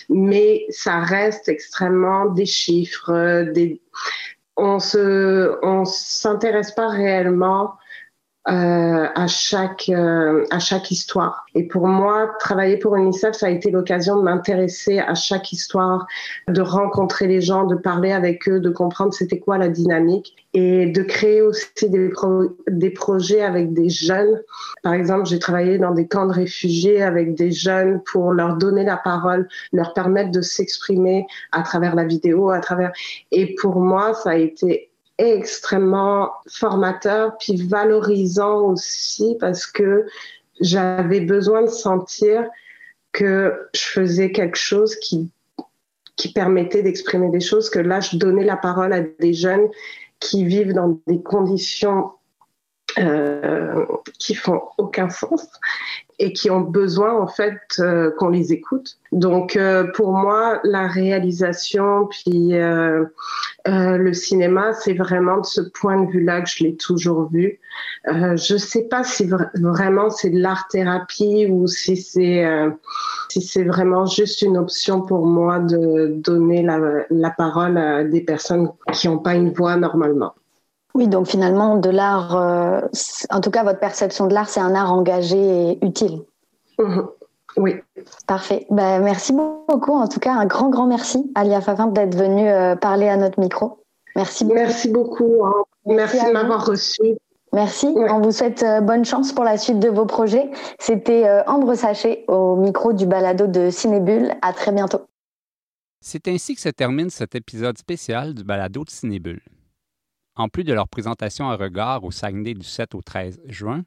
mais 0.08 0.64
ça 0.70 1.00
reste 1.00 1.48
extrêmement 1.48 2.26
des 2.26 2.46
chiffres, 2.46 3.44
des 3.52 3.80
on 4.56 4.78
se 4.78 5.58
on 5.62 5.84
s'intéresse 5.84 6.72
pas 6.72 6.88
réellement 6.88 7.74
euh, 8.48 9.08
à 9.12 9.26
chaque 9.26 9.88
euh, 9.88 10.44
à 10.52 10.60
chaque 10.60 10.92
histoire. 10.92 11.46
Et 11.56 11.64
pour 11.64 11.88
moi, 11.88 12.30
travailler 12.38 12.76
pour 12.76 12.94
UNICEF, 12.94 13.34
ça 13.34 13.46
a 13.46 13.50
été 13.50 13.72
l'occasion 13.72 14.16
de 14.16 14.22
m'intéresser 14.22 15.00
à 15.00 15.14
chaque 15.14 15.50
histoire, 15.50 16.06
de 16.46 16.60
rencontrer 16.60 17.26
les 17.26 17.40
gens, 17.40 17.64
de 17.64 17.74
parler 17.74 18.12
avec 18.12 18.48
eux, 18.48 18.60
de 18.60 18.70
comprendre 18.70 19.12
c'était 19.12 19.40
quoi 19.40 19.58
la 19.58 19.68
dynamique 19.68 20.36
et 20.54 20.86
de 20.86 21.02
créer 21.02 21.42
aussi 21.42 21.90
des, 21.90 22.10
des 22.68 22.90
projets 22.90 23.42
avec 23.42 23.72
des 23.72 23.88
jeunes. 23.88 24.40
Par 24.84 24.94
exemple, 24.94 25.26
j'ai 25.26 25.40
travaillé 25.40 25.78
dans 25.78 25.92
des 25.92 26.06
camps 26.06 26.26
de 26.26 26.32
réfugiés 26.32 27.02
avec 27.02 27.34
des 27.34 27.50
jeunes 27.50 28.00
pour 28.10 28.32
leur 28.32 28.56
donner 28.56 28.84
la 28.84 28.96
parole, 28.96 29.48
leur 29.72 29.92
permettre 29.92 30.30
de 30.30 30.40
s'exprimer 30.40 31.26
à 31.50 31.62
travers 31.62 31.96
la 31.96 32.04
vidéo, 32.04 32.50
à 32.50 32.60
travers. 32.60 32.92
Et 33.32 33.56
pour 33.56 33.80
moi, 33.80 34.14
ça 34.14 34.30
a 34.30 34.36
été 34.36 34.85
extrêmement 35.18 36.30
formateur, 36.48 37.36
puis 37.38 37.56
valorisant 37.56 38.66
aussi 38.66 39.36
parce 39.40 39.66
que 39.66 40.06
j'avais 40.60 41.20
besoin 41.20 41.62
de 41.62 41.68
sentir 41.68 42.44
que 43.12 43.68
je 43.74 43.80
faisais 43.80 44.30
quelque 44.30 44.58
chose 44.58 44.94
qui, 44.96 45.30
qui 46.16 46.32
permettait 46.32 46.82
d'exprimer 46.82 47.30
des 47.30 47.40
choses, 47.40 47.70
que 47.70 47.78
là, 47.78 48.00
je 48.00 48.16
donnais 48.16 48.44
la 48.44 48.56
parole 48.56 48.92
à 48.92 49.00
des 49.00 49.32
jeunes 49.32 49.68
qui 50.20 50.44
vivent 50.44 50.74
dans 50.74 50.98
des 51.06 51.22
conditions 51.22 52.10
euh, 52.98 53.84
qui 54.18 54.34
font 54.34 54.62
aucun 54.78 55.08
sens 55.10 55.48
et 56.18 56.32
qui 56.32 56.50
ont 56.50 56.60
besoin 56.60 57.14
en 57.20 57.26
fait 57.26 57.58
euh, 57.78 58.10
qu'on 58.18 58.28
les 58.28 58.52
écoute. 58.52 58.98
Donc 59.12 59.56
euh, 59.56 59.84
pour 59.94 60.12
moi, 60.12 60.60
la 60.64 60.86
réalisation 60.86 62.06
puis 62.06 62.54
euh, 62.54 63.04
le 63.66 64.12
cinéma, 64.12 64.72
c'est 64.72 64.94
vraiment 64.94 65.38
de 65.40 65.46
ce 65.46 65.60
point 65.60 66.02
de 66.02 66.10
vue-là 66.10 66.40
que 66.40 66.48
je 66.48 66.64
l'ai 66.64 66.76
toujours 66.76 67.28
vu. 67.30 67.58
je 68.06 68.56
sais 68.56 68.84
pas 68.84 69.04
si 69.04 69.28
vraiment 69.54 70.08
c'est 70.08 70.30
de 70.30 70.38
l'art 70.38 70.68
thérapie 70.68 71.46
ou 71.50 71.66
si 71.66 71.96
c'est 71.96 72.46
si 73.28 73.42
c'est 73.42 73.64
vraiment 73.64 74.06
juste 74.06 74.42
une 74.42 74.56
option 74.56 75.02
pour 75.02 75.26
moi 75.26 75.58
de 75.58 76.14
donner 76.16 76.62
la, 76.62 76.78
la 77.10 77.30
parole 77.30 77.76
à 77.76 78.04
des 78.04 78.20
personnes 78.20 78.70
qui 78.92 79.08
n'ont 79.08 79.18
pas 79.18 79.34
une 79.34 79.52
voix 79.52 79.76
normalement. 79.76 80.34
Oui, 80.96 81.08
donc 81.08 81.26
finalement, 81.26 81.76
de 81.76 81.90
l'art, 81.90 82.34
euh, 82.36 82.80
en 83.28 83.42
tout 83.42 83.50
cas, 83.50 83.62
votre 83.62 83.80
perception 83.80 84.26
de 84.28 84.32
l'art, 84.32 84.48
c'est 84.48 84.60
un 84.60 84.74
art 84.74 84.90
engagé 84.90 85.72
et 85.72 85.84
utile. 85.84 86.22
Mhm. 86.78 87.06
Oui. 87.58 87.74
Parfait. 88.26 88.66
Ben, 88.70 89.00
merci 89.02 89.34
beaucoup. 89.34 89.92
En 89.92 90.08
tout 90.08 90.20
cas, 90.20 90.32
un 90.32 90.46
grand, 90.46 90.70
grand 90.70 90.86
merci, 90.86 91.30
Alia 91.34 91.60
Favin, 91.60 91.88
d'être 91.88 92.16
venue 92.16 92.48
euh, 92.48 92.76
parler 92.76 93.08
à 93.08 93.18
notre 93.18 93.38
micro. 93.38 93.84
Merci 94.14 94.44
beaucoup. 94.44 94.56
Merci 94.56 94.88
beaucoup. 94.88 95.44
Hein. 95.44 95.64
Merci, 95.84 96.24
de 96.24 96.32
m'avoir 96.32 96.64
reçu. 96.64 97.02
Merci. 97.52 97.94
On 97.94 98.20
vous 98.22 98.32
souhaite 98.32 98.62
euh, 98.62 98.80
bonne 98.80 99.04
chance 99.04 99.34
pour 99.34 99.44
la 99.44 99.58
suite 99.58 99.78
de 99.78 99.90
vos 99.90 100.06
projets. 100.06 100.50
C'était 100.78 101.28
Ambre 101.46 101.74
Sachet 101.74 102.24
au 102.26 102.56
micro 102.56 102.94
du 102.94 103.04
balado 103.04 103.46
de 103.46 103.68
Cinébule. 103.68 104.32
À 104.40 104.54
très 104.54 104.72
bientôt. 104.72 105.02
C'est 106.00 106.26
ainsi 106.26 106.54
que 106.54 106.60
se 106.62 106.70
termine 106.70 107.10
cet 107.10 107.34
épisode 107.34 107.76
spécial 107.76 108.32
du 108.32 108.44
balado 108.44 108.82
de 108.82 108.90
Cinébule. 108.90 109.42
En 110.36 110.50
plus 110.50 110.64
de 110.64 110.74
leur 110.74 110.86
présentation 110.86 111.48
à 111.48 111.56
regard 111.56 112.04
au 112.04 112.10
Saguenay 112.10 112.52
du 112.52 112.66
7 112.66 112.94
au 112.94 113.00
13 113.00 113.40
juin, 113.46 113.84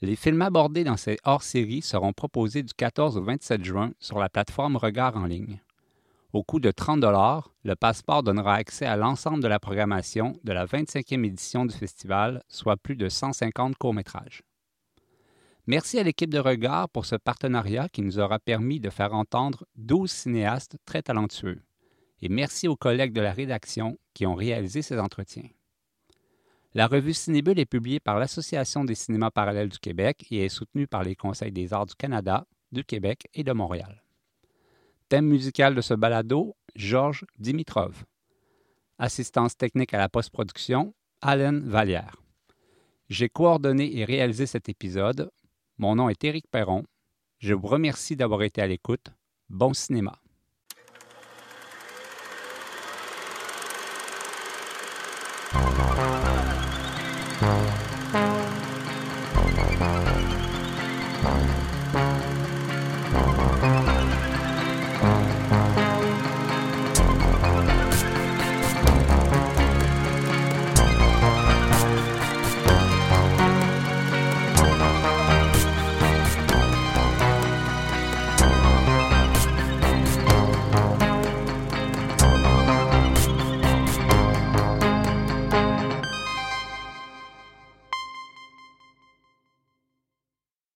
les 0.00 0.16
films 0.16 0.40
abordés 0.40 0.82
dans 0.82 0.96
ces 0.96 1.18
hors-séries 1.24 1.82
seront 1.82 2.14
proposés 2.14 2.62
du 2.62 2.72
14 2.72 3.18
au 3.18 3.22
27 3.22 3.62
juin 3.62 3.92
sur 4.00 4.18
la 4.18 4.30
plateforme 4.30 4.76
Regard 4.76 5.18
en 5.18 5.26
ligne. 5.26 5.60
Au 6.32 6.42
coût 6.42 6.58
de 6.58 6.70
30 6.70 7.04
le 7.64 7.74
passeport 7.74 8.22
donnera 8.22 8.54
accès 8.54 8.86
à 8.86 8.96
l'ensemble 8.96 9.42
de 9.42 9.48
la 9.48 9.60
programmation 9.60 10.32
de 10.42 10.52
la 10.52 10.64
25e 10.64 11.26
édition 11.26 11.66
du 11.66 11.74
festival, 11.74 12.42
soit 12.48 12.78
plus 12.78 12.96
de 12.96 13.10
150 13.10 13.76
courts-métrages. 13.76 14.42
Merci 15.66 15.98
à 15.98 16.02
l'équipe 16.02 16.30
de 16.30 16.38
Regard 16.38 16.88
pour 16.88 17.04
ce 17.04 17.16
partenariat 17.16 17.90
qui 17.90 18.00
nous 18.00 18.18
aura 18.18 18.38
permis 18.38 18.80
de 18.80 18.88
faire 18.88 19.12
entendre 19.12 19.66
12 19.76 20.10
cinéastes 20.10 20.78
très 20.86 21.02
talentueux. 21.02 21.60
Et 22.22 22.30
merci 22.30 22.68
aux 22.68 22.76
collègues 22.76 23.12
de 23.12 23.20
la 23.20 23.32
rédaction 23.32 23.98
qui 24.14 24.24
ont 24.26 24.34
réalisé 24.34 24.80
ces 24.80 24.98
entretiens. 24.98 25.48
La 26.72 26.86
revue 26.86 27.14
Cinébule 27.14 27.58
est 27.58 27.66
publiée 27.66 27.98
par 27.98 28.20
l'Association 28.20 28.84
des 28.84 28.94
cinémas 28.94 29.32
parallèles 29.32 29.70
du 29.70 29.80
Québec 29.80 30.24
et 30.30 30.44
est 30.44 30.48
soutenue 30.48 30.86
par 30.86 31.02
les 31.02 31.16
Conseils 31.16 31.50
des 31.50 31.72
arts 31.72 31.86
du 31.86 31.96
Canada, 31.96 32.46
du 32.70 32.84
Québec 32.84 33.26
et 33.34 33.42
de 33.42 33.50
Montréal. 33.50 34.04
Thème 35.08 35.26
musical 35.26 35.74
de 35.74 35.80
ce 35.80 35.94
balado, 35.94 36.56
Georges 36.76 37.24
Dimitrov. 37.40 38.04
Assistance 38.98 39.56
technique 39.56 39.94
à 39.94 39.98
la 39.98 40.08
post-production, 40.08 40.94
Alain 41.20 41.58
Vallière. 41.58 42.22
J'ai 43.08 43.28
coordonné 43.28 43.98
et 43.98 44.04
réalisé 44.04 44.46
cet 44.46 44.68
épisode. 44.68 45.28
Mon 45.76 45.96
nom 45.96 46.08
est 46.08 46.22
Éric 46.22 46.46
Perron. 46.48 46.84
Je 47.38 47.52
vous 47.52 47.66
remercie 47.66 48.14
d'avoir 48.14 48.42
été 48.42 48.62
à 48.62 48.68
l'écoute. 48.68 49.08
Bon 49.48 49.74
cinéma. 49.74 50.20